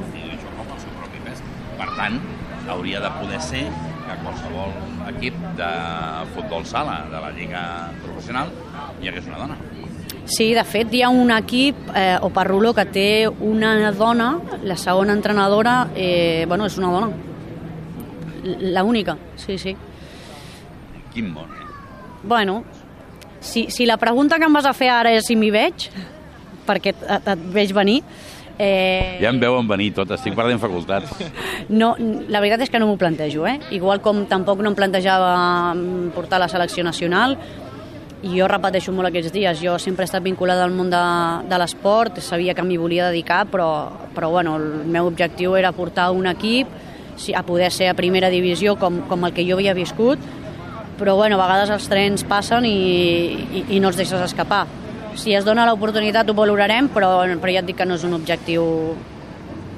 Per 1.80 1.90
tant, 1.96 2.20
hauria 2.70 3.00
de 3.04 3.12
poder 3.22 3.40
ser 3.42 3.64
que 4.04 4.18
qualsevol 4.26 4.76
equip 5.14 5.40
de 5.58 5.72
futbol 6.36 6.68
sala 6.68 7.06
de 7.12 7.24
la 7.24 7.32
Lliga 7.38 7.64
Professional 8.04 8.52
hi 9.02 9.10
hagués 9.10 9.32
una 9.32 9.40
dona. 9.46 9.58
Sí, 10.26 10.54
de 10.54 10.64
fet, 10.64 10.94
hi 10.96 11.02
ha 11.04 11.10
un 11.12 11.32
equip, 11.36 11.76
eh, 11.96 12.18
o 12.22 12.30
Parrulo, 12.32 12.72
que 12.74 12.86
té 12.88 13.08
una 13.28 13.92
dona, 13.92 14.38
la 14.64 14.78
segona 14.78 15.14
entrenadora, 15.14 15.90
eh, 15.96 16.46
bueno, 16.48 16.66
és 16.66 16.78
una 16.78 16.92
dona. 16.92 17.10
La 18.44 18.84
única, 18.84 19.18
sí, 19.36 19.58
sí. 19.58 19.76
Quin 21.14 21.32
món, 21.34 21.52
eh? 21.52 21.68
Bueno, 22.24 22.64
si, 23.42 23.70
si 23.70 23.86
la 23.86 23.98
pregunta 23.98 24.40
que 24.40 24.48
em 24.48 24.54
vas 24.54 24.66
a 24.66 24.74
fer 24.74 24.90
ara 24.90 25.12
és 25.12 25.28
si 25.28 25.36
m'hi 25.36 25.52
veig, 25.52 25.90
perquè 26.66 26.96
et, 26.96 27.28
et 27.28 27.44
veig 27.52 27.76
venir, 27.76 28.00
eh, 28.58 29.20
Ja 29.20 29.32
em 29.34 29.40
veuen 29.42 29.68
venir 29.68 29.92
tot, 29.98 30.12
estic 30.16 30.36
perdent 30.38 30.62
facultats. 30.62 31.12
no, 31.82 31.94
la 32.00 32.40
veritat 32.40 32.64
és 32.64 32.72
que 32.72 32.80
no 32.80 32.88
m'ho 32.88 32.98
plantejo, 33.02 33.44
eh? 33.50 33.60
Igual 33.76 34.00
com 34.00 34.24
tampoc 34.32 34.64
no 34.64 34.72
em 34.72 34.80
plantejava 34.80 35.36
mm, 35.74 36.14
portar 36.16 36.40
la 36.40 36.48
selecció 36.48 36.88
nacional, 36.88 37.36
i 38.24 38.32
jo 38.38 38.48
repeteixo 38.48 38.94
molt 38.96 39.10
aquests 39.10 39.34
dies, 39.36 39.60
jo 39.60 39.76
sempre 39.82 40.06
he 40.06 40.08
estat 40.08 40.24
vinculada 40.24 40.64
al 40.64 40.72
món 40.72 40.90
de, 40.92 41.02
de 41.50 41.60
l'esport, 41.60 42.22
sabia 42.24 42.56
que 42.56 42.64
m'hi 42.64 42.80
volia 42.80 43.10
dedicar, 43.12 43.44
però, 43.52 43.68
però 44.16 44.30
bueno, 44.32 44.56
el 44.56 44.88
meu 44.88 45.10
objectiu 45.10 45.58
era 45.60 45.74
portar 45.76 46.10
un 46.16 46.30
equip 46.32 46.72
a 47.36 47.44
poder 47.44 47.70
ser 47.72 47.90
a 47.92 47.98
primera 47.98 48.32
divisió 48.32 48.78
com, 48.80 49.02
com 49.10 49.28
el 49.28 49.36
que 49.36 49.46
jo 49.46 49.60
havia 49.60 49.76
viscut, 49.76 50.24
però 50.98 51.18
bueno, 51.20 51.36
a 51.36 51.44
vegades 51.44 51.76
els 51.76 51.90
trens 51.92 52.24
passen 52.24 52.66
i, 52.66 52.78
i, 53.44 53.66
i 53.76 53.84
no 53.84 53.92
els 53.92 54.00
deixes 54.00 54.24
escapar. 54.24 54.64
Si 55.20 55.36
es 55.36 55.46
dona 55.46 55.68
l'oportunitat 55.68 56.30
ho 56.30 56.38
valorarem, 56.38 56.88
però, 56.96 57.22
però 57.44 57.54
ja 57.54 57.62
et 57.62 57.70
dic 57.70 57.78
que 57.82 57.86
no 57.86 58.00
és 58.00 58.08
un 58.08 58.16
objectiu 58.18 58.66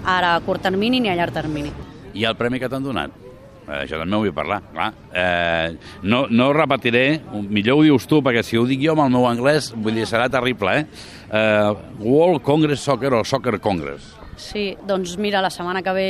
ara 0.05 0.35
a 0.35 0.41
curt 0.45 0.63
termini 0.69 1.01
ni 1.01 1.09
a 1.09 1.17
llarg 1.17 1.33
termini. 1.33 1.73
I 2.13 2.29
el 2.29 2.37
premi 2.37 2.61
que 2.61 2.69
t'han 2.69 2.85
donat? 2.85 3.24
Eh, 3.65 3.81
això 3.81 3.97
també 3.97 4.17
ho 4.17 4.21
vull 4.21 4.33
parlar, 4.35 4.59
clar. 4.73 4.91
Eh, 5.09 5.75
no, 6.05 6.25
no 6.29 6.51
repetiré, 6.53 7.05
millor 7.33 7.79
ho 7.79 7.85
dius 7.87 8.05
tu, 8.09 8.21
perquè 8.25 8.43
si 8.45 8.59
ho 8.59 8.65
dic 8.69 8.83
jo 8.83 8.93
amb 8.93 9.07
el 9.07 9.15
meu 9.15 9.25
anglès, 9.29 9.71
vull 9.73 9.97
dir, 9.97 10.05
serà 10.09 10.29
terrible, 10.29 10.77
eh? 10.81 10.85
eh 11.33 12.03
World 12.05 12.43
Congress 12.45 12.85
Soccer 12.85 13.13
o 13.17 13.23
Soccer 13.25 13.57
Congress. 13.59 14.13
Sí, 14.37 14.75
doncs 14.85 15.15
mira, 15.17 15.41
la 15.41 15.49
setmana 15.49 15.81
que 15.81 15.93
ve, 15.95 16.09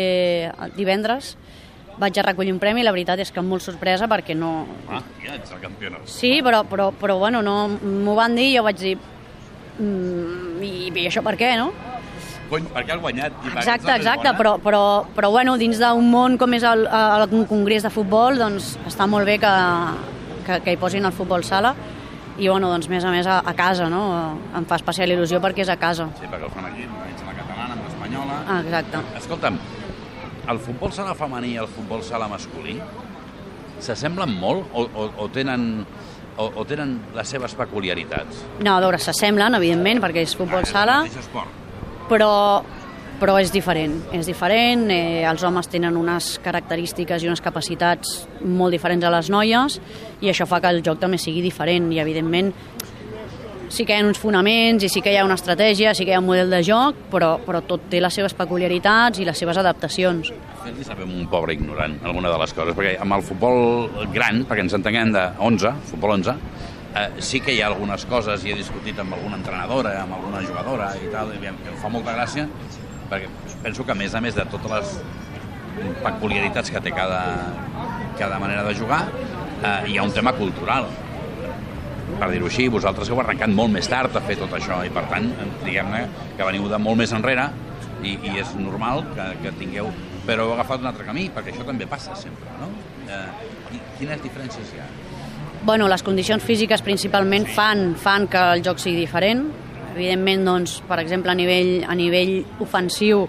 divendres, 0.75 1.35
vaig 2.01 2.17
a 2.19 2.25
recollir 2.27 2.51
un 2.51 2.59
premi, 2.59 2.83
la 2.83 2.91
veritat 2.91 3.21
és 3.23 3.31
que 3.31 3.43
molt 3.45 3.63
sorpresa 3.63 4.09
perquè 4.11 4.35
no... 4.35 4.65
Ah, 4.91 5.03
ja 5.23 5.37
ets 5.37 5.53
el 5.55 5.61
campió. 5.63 5.93
Sí, 6.09 6.39
però, 6.43 6.65
però, 6.67 6.89
però 6.91 7.19
bueno, 7.21 7.41
no, 7.45 7.69
m'ho 7.69 8.15
van 8.17 8.35
dir 8.35 8.49
i 8.51 8.55
jo 8.57 8.65
vaig 8.67 8.81
dir... 8.81 8.95
Mm, 9.79 10.63
i, 10.63 10.73
I 10.91 11.07
això 11.07 11.23
per 11.23 11.35
què, 11.39 11.55
no? 11.59 11.69
Perquè 12.49 12.93
has 12.93 13.01
guanyat. 13.01 13.35
I 13.43 13.51
exacte, 13.55 13.91
exacte, 13.95 14.33
però, 14.37 14.55
però, 14.61 14.81
però 15.15 15.31
bueno, 15.33 15.57
dins 15.57 15.79
d'un 15.81 16.09
món 16.11 16.37
com 16.37 16.53
és 16.53 16.65
el, 16.67 16.85
el, 16.85 17.25
el 17.25 17.47
congrés 17.49 17.85
de 17.85 17.91
futbol, 17.93 18.37
doncs 18.39 18.75
està 18.85 19.07
molt 19.09 19.25
bé 19.27 19.39
que, 19.41 19.53
que, 20.45 20.59
que 20.65 20.75
hi 20.75 20.79
posin 20.81 21.09
el 21.09 21.15
futbol 21.15 21.43
sala 21.43 21.73
i 22.37 22.49
bueno, 22.49 22.69
doncs 22.69 22.89
més 22.91 23.05
a 23.07 23.11
més 23.13 23.27
a, 23.27 23.39
a 23.47 23.53
casa, 23.55 23.87
no? 23.89 24.03
Em 24.57 24.67
fa 24.67 24.77
especial 24.79 25.13
il·lusió 25.15 25.39
perquè 25.43 25.63
és 25.63 25.71
a 25.71 25.77
casa. 25.79 26.09
Sí, 26.19 26.27
perquè 26.27 26.49
el 26.49 26.53
fan 26.53 26.67
aquí, 26.67 26.87
ets 27.09 27.23
la 27.23 27.35
catalana, 27.37 27.77
amb 27.77 27.87
l'espanyola... 27.87 28.39
Ah, 28.43 28.59
exacte. 28.59 29.03
Escolta'm, 29.21 29.59
el 30.51 30.61
futbol 30.61 30.93
sala 30.93 31.15
femení 31.17 31.55
i 31.55 31.61
el 31.63 31.71
futbol 31.71 32.03
sala 32.05 32.27
masculí 32.31 32.77
s'assemblen 33.83 34.35
molt 34.39 34.69
o, 34.73 34.85
o, 34.85 35.07
o 35.25 35.29
tenen 35.33 35.85
o, 36.37 36.47
o 36.47 36.65
tenen 36.67 36.97
les 37.15 37.29
seves 37.31 37.55
peculiaritats? 37.55 38.43
No, 38.59 38.75
a 38.75 38.81
veure, 38.83 38.99
s'assemblen, 38.99 39.55
evidentment, 39.55 40.03
perquè 40.03 40.25
és 40.27 40.35
futbol 40.35 40.65
ah, 40.65 40.69
sala, 40.69 40.97
és 41.07 41.15
esport. 41.23 41.64
Però 42.09 42.63
però 43.15 43.37
és 43.39 43.47
diferent, 43.47 43.93
és 44.11 44.27
diferent, 44.27 44.89
eh, 44.91 45.23
els 45.23 45.43
homes 45.47 45.69
tenen 45.71 45.95
unes 45.95 46.33
característiques 46.43 47.23
i 47.23 47.29
unes 47.29 47.39
capacitats 47.39 48.25
molt 48.43 48.75
diferents 48.75 49.05
a 49.07 49.11
les 49.13 49.29
noies 49.31 49.79
i 50.19 50.27
això 50.27 50.43
fa 50.43 50.59
que 50.59 50.67
el 50.67 50.81
joc 50.83 50.99
també 50.99 51.17
sigui 51.17 51.39
diferent 51.45 51.87
i 51.95 52.01
evidentment 52.03 52.51
sí 53.69 53.85
que 53.85 53.95
hi 53.95 54.01
ha 54.01 54.07
uns 54.07 54.19
fonaments 54.21 54.83
i 54.83 54.89
sí 54.91 55.01
que 55.01 55.11
hi 55.13 55.17
ha 55.19 55.25
una 55.25 55.37
estratègia, 55.39 55.93
sí 55.95 56.05
que 56.05 56.13
hi 56.13 56.15
ha 56.15 56.21
un 56.21 56.27
model 56.27 56.51
de 56.51 56.61
joc, 56.63 57.07
però, 57.11 57.35
però 57.43 57.61
tot 57.65 57.87
té 57.91 57.99
les 58.03 58.13
seves 58.13 58.35
peculiaritats 58.37 59.19
i 59.19 59.25
les 59.27 59.37
seves 59.37 59.57
adaptacions. 59.57 60.31
Fes-li 60.65 60.85
saber 60.85 61.07
un 61.07 61.25
pobre 61.31 61.55
ignorant 61.57 61.97
alguna 62.03 62.31
de 62.31 62.39
les 62.41 62.53
coses, 62.53 62.77
perquè 62.77 62.95
amb 63.01 63.17
el 63.17 63.25
futbol 63.25 63.89
gran, 64.13 64.43
perquè 64.47 64.65
ens 64.65 64.77
entenguem 64.77 65.11
de 65.15 65.25
11, 65.49 65.73
futbol 65.91 66.15
11, 66.19 66.37
eh, 66.95 67.09
sí 67.19 67.41
que 67.41 67.53
hi 67.53 67.61
ha 67.61 67.67
algunes 67.67 68.05
coses, 68.09 68.45
i 68.45 68.53
he 68.53 68.57
discutit 68.57 68.99
amb 69.01 69.17
alguna 69.17 69.39
entrenadora, 69.41 69.95
amb 70.01 70.17
alguna 70.17 70.41
jugadora 70.45 70.93
i 71.01 71.11
tal, 71.13 71.33
i 71.35 71.51
em, 71.51 71.57
em 71.67 71.79
fa 71.81 71.91
molta 71.91 72.15
gràcia, 72.15 72.47
perquè 73.11 73.29
penso 73.63 73.85
que 73.85 73.93
a 73.93 73.99
més 73.99 74.15
a 74.15 74.21
més 74.23 74.37
de 74.37 74.45
totes 74.51 74.71
les 74.71 75.95
peculiaritats 76.03 76.71
que 76.71 76.81
té 76.81 76.93
cada, 76.95 77.23
cada 78.19 78.39
manera 78.39 78.63
de 78.63 78.75
jugar, 78.77 79.03
eh, 79.61 79.91
hi 79.91 79.97
ha 79.97 80.07
un 80.07 80.15
tema 80.15 80.33
cultural. 80.37 80.87
Per 82.15 82.29
dir-ho 82.31 82.47
així, 82.47 82.69
vosaltres 82.71 83.09
heu 83.11 83.19
arrencat 83.19 83.51
molt 83.51 83.73
més 83.73 83.87
tard 83.91 84.15
a 84.15 84.21
fer 84.23 84.37
tot 84.39 84.53
això 84.55 84.79
i 84.87 84.91
per 84.93 85.03
tant, 85.11 85.27
diguem-ne 85.65 86.05
que 86.37 86.47
veniu 86.47 86.69
de 86.71 86.79
molt 86.79 87.01
més 87.01 87.11
enrere 87.17 87.49
i, 88.03 88.13
i 88.15 88.37
és 88.39 88.53
normal 88.59 89.03
que, 89.15 89.31
que 89.43 89.55
tingueu... 89.59 89.91
Però 90.25 90.47
heu 90.47 90.55
agafat 90.55 90.81
un 90.81 90.89
altre 90.89 91.03
camí, 91.05 91.27
perquè 91.29 91.51
això 91.51 91.61
també 91.67 91.85
passa 91.85 92.15
sempre, 92.17 92.49
no? 92.57 92.71
Eh, 93.05 93.81
quines 93.99 94.23
diferències 94.23 94.71
hi 94.73 94.79
ha? 94.81 94.87
Bueno, 95.65 95.87
les 95.89 96.03
condicions 96.05 96.43
físiques 96.45 96.83
principalment 96.85 97.47
fan, 97.49 97.95
fan 97.97 98.27
que 98.29 98.41
el 98.53 98.61
joc 98.63 98.77
sigui 98.77 98.99
diferent, 99.01 99.47
Evidentment, 99.95 100.43
doncs, 100.43 100.81
per 100.89 100.99
exemple, 100.99 101.31
a 101.31 101.35
nivell, 101.39 101.85
a 101.87 101.95
nivell 101.95 102.41
ofensiu, 102.59 103.21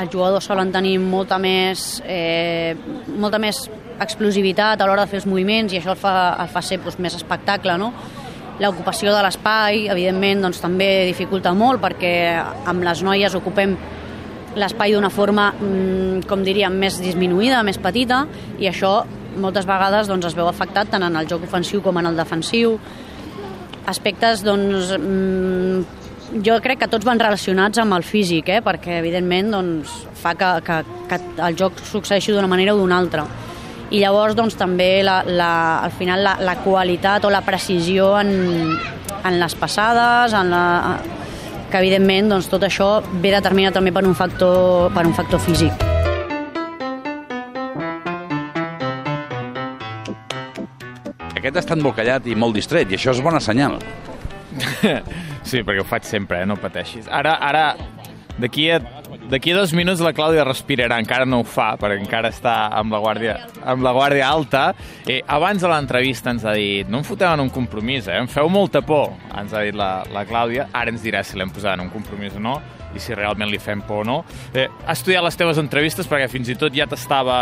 els 0.00 0.08
jugadors 0.08 0.46
solen 0.48 0.70
tenir 0.72 0.94
molta 1.02 1.36
més, 1.38 2.00
eh, 2.06 2.72
molta 3.20 3.38
més 3.38 3.66
explosivitat 4.00 4.80
a 4.80 4.86
l'hora 4.88 5.04
de 5.04 5.10
fer 5.10 5.20
els 5.20 5.28
moviments 5.28 5.74
i 5.74 5.76
això 5.76 5.92
el 5.92 6.00
fa, 6.00 6.14
el 6.40 6.48
fa 6.48 6.62
ser 6.64 6.78
doncs, 6.80 6.96
més 6.98 7.18
espectacle, 7.18 7.76
no? 7.76 7.92
L'ocupació 8.60 9.12
de 9.12 9.20
l'espai, 9.26 9.88
evidentment, 9.92 10.40
doncs, 10.46 10.62
també 10.64 10.88
dificulta 11.10 11.52
molt 11.52 11.82
perquè 11.84 12.14
amb 12.40 12.82
les 12.86 13.04
noies 13.04 13.36
ocupem 13.36 13.76
l'espai 14.56 14.96
d'una 14.96 15.10
forma, 15.12 15.52
mm, 15.52 16.24
com 16.26 16.42
diríem, 16.42 16.72
més 16.72 16.96
disminuïda, 16.98 17.62
més 17.62 17.76
petita, 17.78 18.26
i 18.58 18.72
això 18.72 19.04
moltes 19.36 19.66
vegades 19.68 20.08
doncs, 20.10 20.26
es 20.30 20.36
veu 20.36 20.48
afectat 20.48 20.90
tant 20.90 21.04
en 21.06 21.16
el 21.16 21.28
joc 21.30 21.44
ofensiu 21.46 21.82
com 21.84 21.98
en 22.00 22.10
el 22.10 22.18
defensiu, 22.18 22.78
aspectes, 23.90 24.44
doncs, 24.44 24.92
mm, 24.98 26.42
jo 26.44 26.56
crec 26.62 26.84
que 26.84 26.88
tots 26.88 27.06
van 27.06 27.18
relacionats 27.18 27.78
amb 27.82 27.96
el 27.96 28.06
físic, 28.06 28.48
eh? 28.48 28.60
perquè 28.62 28.98
evidentment 29.00 29.50
doncs, 29.50 29.94
fa 30.20 30.34
que, 30.38 30.50
que, 30.66 30.80
que 31.10 31.20
el 31.46 31.56
joc 31.58 31.80
succeeixi 31.82 32.32
d'una 32.32 32.50
manera 32.50 32.74
o 32.74 32.78
d'una 32.78 32.98
altra. 32.98 33.26
I 33.90 33.98
llavors 33.98 34.36
doncs, 34.38 34.54
també 34.54 35.02
la, 35.02 35.20
la, 35.26 35.52
al 35.82 35.90
final 35.90 36.22
la, 36.22 36.36
la 36.38 36.56
qualitat 36.62 37.26
o 37.26 37.30
la 37.30 37.42
precisió 37.42 38.12
en, 38.20 38.76
en 39.24 39.40
les 39.40 39.56
passades, 39.58 40.36
en 40.38 40.54
la, 40.54 40.64
que 41.70 41.82
evidentment 41.82 42.36
doncs, 42.36 42.50
tot 42.50 42.66
això 42.66 42.98
ve 43.12 43.34
determinat 43.34 43.74
també 43.74 43.94
per 43.94 44.06
un 44.06 44.14
factor, 44.14 44.92
per 44.94 45.06
un 45.06 45.16
factor 45.16 45.42
físic. 45.42 45.89
Aquest 51.50 51.64
ha 51.64 51.66
estat 51.66 51.80
molt 51.82 51.96
callat 51.98 52.26
i 52.30 52.36
molt 52.38 52.54
distret, 52.54 52.92
i 52.92 52.94
això 52.94 53.10
és 53.10 53.20
bona 53.26 53.40
senyal. 53.42 53.80
sí, 55.48 55.64
perquè 55.66 55.80
ho 55.82 55.86
faig 55.88 56.04
sempre, 56.06 56.44
eh? 56.44 56.46
no 56.46 56.54
pateixis. 56.62 57.08
Ara, 57.10 57.32
ara 57.42 57.64
d'aquí 58.38 58.68
a, 58.70 58.78
a 58.78 59.40
dos 59.56 59.74
minuts 59.74 59.98
la 60.04 60.12
Clàudia 60.14 60.44
respirarà, 60.46 61.00
encara 61.02 61.26
no 61.26 61.40
ho 61.42 61.46
fa, 61.46 61.72
perquè 61.80 61.98
encara 61.98 62.30
està 62.30 62.54
amb 62.78 62.94
la 62.94 63.00
guàrdia, 63.02 63.34
amb 63.66 63.82
la 63.82 63.90
guàrdia 63.96 64.28
alta. 64.30 64.68
Eh, 65.10 65.24
abans 65.26 65.66
de 65.66 65.72
l'entrevista 65.72 66.30
ens 66.30 66.46
ha 66.46 66.54
dit, 66.54 66.86
no 66.86 67.02
em 67.02 67.08
foteu 67.08 67.34
en 67.34 67.42
un 67.42 67.50
compromís, 67.50 68.06
eh? 68.06 68.20
em 68.22 68.30
feu 68.30 68.46
molta 68.46 68.84
por, 68.86 69.16
ens 69.34 69.50
ha 69.50 69.66
dit 69.66 69.74
la, 69.74 70.04
la 70.14 70.22
Clàudia. 70.30 70.70
Ara 70.70 70.94
ens 70.94 71.02
dirà 71.02 71.24
si 71.26 71.40
l'hem 71.40 71.50
posat 71.50 71.74
en 71.74 71.88
un 71.88 71.90
compromís 71.90 72.38
o 72.38 72.44
no 72.46 72.60
i 72.94 73.02
si 73.02 73.14
realment 73.14 73.50
li 73.50 73.60
fem 73.62 73.82
por 73.86 74.02
o 74.02 74.06
no. 74.06 74.18
Eh, 74.54 74.66
ha 74.68 74.96
estudiat 74.96 75.24
les 75.24 75.38
teves 75.38 75.60
entrevistes 75.62 76.08
perquè 76.10 76.28
fins 76.30 76.50
i 76.50 76.56
tot 76.58 76.74
ja 76.76 76.88
t'estava 76.90 77.36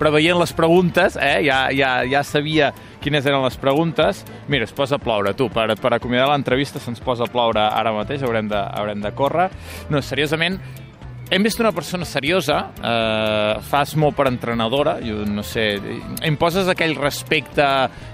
preveient 0.00 0.40
les 0.40 0.52
preguntes, 0.56 1.16
eh? 1.16 1.40
ja, 1.46 1.64
ja, 1.74 1.94
ja 2.08 2.22
sabia 2.26 2.72
quines 3.02 3.26
eren 3.26 3.42
les 3.44 3.58
preguntes. 3.60 4.22
Mira, 4.52 4.68
es 4.68 4.76
posa 4.76 4.98
a 4.98 5.02
ploure, 5.02 5.34
tu, 5.38 5.48
per, 5.52 5.70
per 5.80 5.94
acomiadar 5.96 6.30
l'entrevista 6.32 6.82
se'ns 6.82 7.02
posa 7.02 7.26
a 7.26 7.32
ploure 7.32 7.62
ara 7.62 7.94
mateix, 7.96 8.22
haurem 8.26 8.50
de, 8.50 8.58
haurem 8.58 9.02
de 9.02 9.12
córrer. 9.18 9.50
No, 9.90 10.02
seriosament, 10.04 10.60
hem 11.32 11.42
vist 11.42 11.60
una 11.60 11.72
persona 11.72 12.04
seriosa, 12.04 12.58
eh, 12.84 13.60
fas 13.64 13.94
molt 13.96 14.12
per 14.18 14.26
entrenadora, 14.28 14.98
jo 15.00 15.22
no 15.24 15.40
sé, 15.42 15.78
imposes 16.28 16.68
aquell 16.68 16.92
respecte 16.98 17.64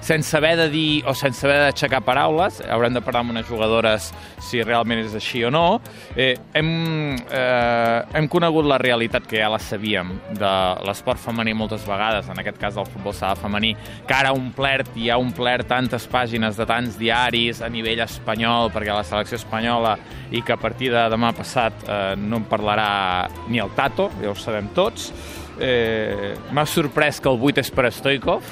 sense 0.07 0.37
haver 0.38 0.52
de 0.61 0.68
dir 0.70 1.02
o 1.02 1.14
sense 1.18 1.42
haver 1.42 1.57
d'aixecar 1.64 1.98
paraules, 2.07 2.61
haurem 2.70 2.94
de 2.94 3.02
parlar 3.02 3.24
amb 3.24 3.35
unes 3.35 3.48
jugadores 3.48 4.12
si 4.46 4.62
realment 4.62 5.02
és 5.02 5.16
així 5.18 5.42
o 5.42 5.50
no. 5.50 5.81
Eh, 6.14 6.37
hem, 6.54 6.70
eh, 7.16 7.98
hem 8.20 8.28
conegut 8.31 8.68
la 8.70 8.78
realitat 8.78 9.26
que 9.26 9.42
ja 9.42 9.50
la 9.50 9.59
sabíem 9.59 10.14
de 10.38 10.54
l'esport 10.87 11.18
femení 11.18 11.57
moltes 11.59 11.83
vegades, 11.90 12.31
en 12.31 12.38
aquest 12.38 12.62
cas 12.62 12.78
del 12.78 12.87
futbol 12.87 13.18
sala 13.18 13.35
femení, 13.35 13.74
que 14.07 14.14
ara 14.14 14.31
ha 14.31 14.38
omplert 14.38 14.94
i 14.94 15.11
ha 15.11 15.18
omplert 15.18 15.66
tantes 15.66 16.07
pàgines 16.07 16.54
de 16.54 16.68
tants 16.70 16.94
diaris 17.02 17.64
a 17.66 17.68
nivell 17.68 18.07
espanyol, 18.07 18.70
perquè 18.70 18.94
la 18.94 19.02
selecció 19.02 19.42
espanyola 19.42 19.98
i 20.31 20.46
que 20.46 20.54
a 20.54 20.61
partir 20.61 20.92
de 20.94 21.09
demà 21.11 21.35
passat 21.35 21.83
eh, 21.83 22.14
no 22.14 22.38
en 22.38 22.46
parlarà 22.46 23.08
ni 23.49 23.61
el 23.62 23.73
Tato, 23.77 24.09
ja 24.23 24.33
ho 24.33 24.38
sabem 24.38 24.71
tots. 24.77 25.11
Eh, 25.59 26.35
M'ha 26.55 26.64
sorprès 26.66 27.21
que 27.21 27.31
el 27.31 27.38
8 27.42 27.62
és 27.64 27.71
per 27.75 27.88
Stoikov, 27.92 28.47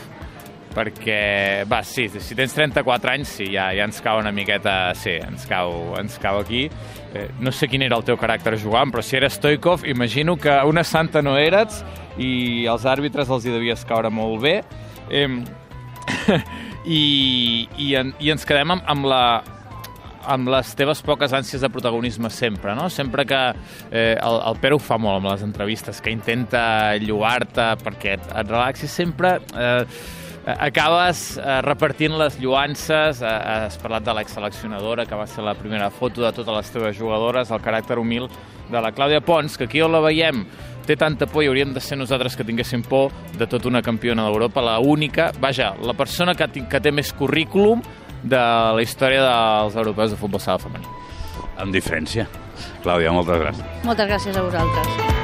perquè, 0.77 1.64
va, 1.71 1.81
sí, 1.87 2.05
si 2.11 2.37
tens 2.37 2.53
34 2.57 3.12
anys, 3.14 3.33
sí, 3.38 3.47
ja, 3.55 3.71
ja 3.73 3.87
ens 3.88 4.03
cau 4.05 4.21
una 4.21 4.33
miqueta, 4.35 4.92
sí, 4.99 5.14
ens 5.25 5.47
cau, 5.49 5.73
ens 6.01 6.19
cau 6.21 6.42
aquí. 6.42 6.66
Eh, 7.16 7.29
no 7.40 7.53
sé 7.55 7.71
quin 7.73 7.87
era 7.87 7.97
el 7.97 8.05
teu 8.05 8.19
caràcter 8.21 8.59
jugant, 8.61 8.92
però 8.92 9.05
si 9.05 9.16
era 9.16 9.31
Stoikov, 9.33 9.87
imagino 9.88 10.37
que 10.37 10.53
una 10.69 10.85
santa 10.85 11.23
no 11.25 11.38
eres 11.40 11.81
i 12.21 12.66
els 12.69 12.85
àrbitres 12.85 13.33
els 13.33 13.47
hi 13.47 13.55
devies 13.55 13.87
caure 13.88 14.12
molt 14.12 14.42
bé. 14.45 14.57
Eh, 15.09 15.29
i, 16.85 17.03
i, 17.79 17.95
en, 17.99 18.12
i 18.21 18.31
ens 18.35 18.45
quedem 18.47 18.77
amb, 18.77 18.85
amb 18.87 19.09
la, 19.09 19.23
amb 20.27 20.51
les 20.53 20.75
teves 20.79 21.03
poques 21.07 21.33
ànsies 21.37 21.62
de 21.62 21.71
protagonisme 21.73 22.31
sempre, 22.31 22.75
no? 22.75 22.91
Sempre 22.91 23.27
que 23.27 23.41
eh, 23.91 24.15
el, 24.17 24.39
el 24.51 24.61
Pere 24.62 24.77
ho 24.77 24.83
fa 24.83 24.99
molt 24.99 25.21
amb 25.21 25.33
les 25.33 25.47
entrevistes, 25.47 26.03
que 26.03 26.15
intenta 26.15 26.97
lluar-te 27.03 27.73
perquè 27.85 28.17
et, 28.19 28.31
et 28.33 28.55
relaxis 28.55 29.03
sempre... 29.03 29.39
Eh, 29.55 29.85
acabes 30.47 31.41
eh, 31.43 31.61
repartint 31.67 32.15
les 32.21 32.37
lluances, 32.39 33.19
eh, 33.19 33.27
has 33.27 33.79
parlat 33.83 34.05
de 34.07 34.15
l'exseleccionadora, 34.15 35.07
que 35.07 35.19
va 35.19 35.27
ser 35.27 35.43
la 35.43 35.57
primera 35.59 35.91
foto 35.91 36.23
de 36.23 36.31
totes 36.33 36.55
les 36.55 36.71
teves 36.71 36.99
jugadores, 36.99 37.51
el 37.51 37.62
caràcter 37.65 37.99
humil 37.99 38.29
de 38.71 38.81
la 38.81 38.93
Clàudia 38.95 39.21
Pons, 39.27 39.59
que 39.59 39.67
aquí 39.67 39.83
on 39.83 39.91
la 39.95 40.05
veiem 40.05 40.45
té 40.87 40.95
tanta 40.95 41.27
por 41.27 41.43
i 41.43 41.51
hauríem 41.51 41.73
de 41.75 41.83
ser 41.83 41.99
nosaltres 41.99 42.37
que 42.39 42.47
tinguéssim 42.47 42.85
por 42.87 43.11
de 43.35 43.47
tota 43.51 43.67
una 43.69 43.83
campiona 43.83 44.23
d'Europa, 44.29 44.62
la 44.62 44.79
única, 44.79 45.33
vaja, 45.43 45.75
la 45.83 45.97
persona 45.99 46.35
que, 46.39 46.47
que 46.71 46.81
té 46.81 46.95
més 46.95 47.11
currículum 47.12 47.83
de 48.27 48.45
la 48.77 48.83
història 48.83 49.23
dels 49.25 49.77
europeus 49.79 50.15
de 50.15 50.21
futbol 50.21 50.43
sala 50.43 50.62
femení. 50.62 50.89
Amb 51.57 51.75
diferència. 51.75 52.27
Clàudia, 52.85 53.12
moltes 53.12 53.43
gràcies. 53.43 53.85
Moltes 53.85 54.11
gràcies 54.11 54.37
a 54.37 54.49
vosaltres. 54.49 55.15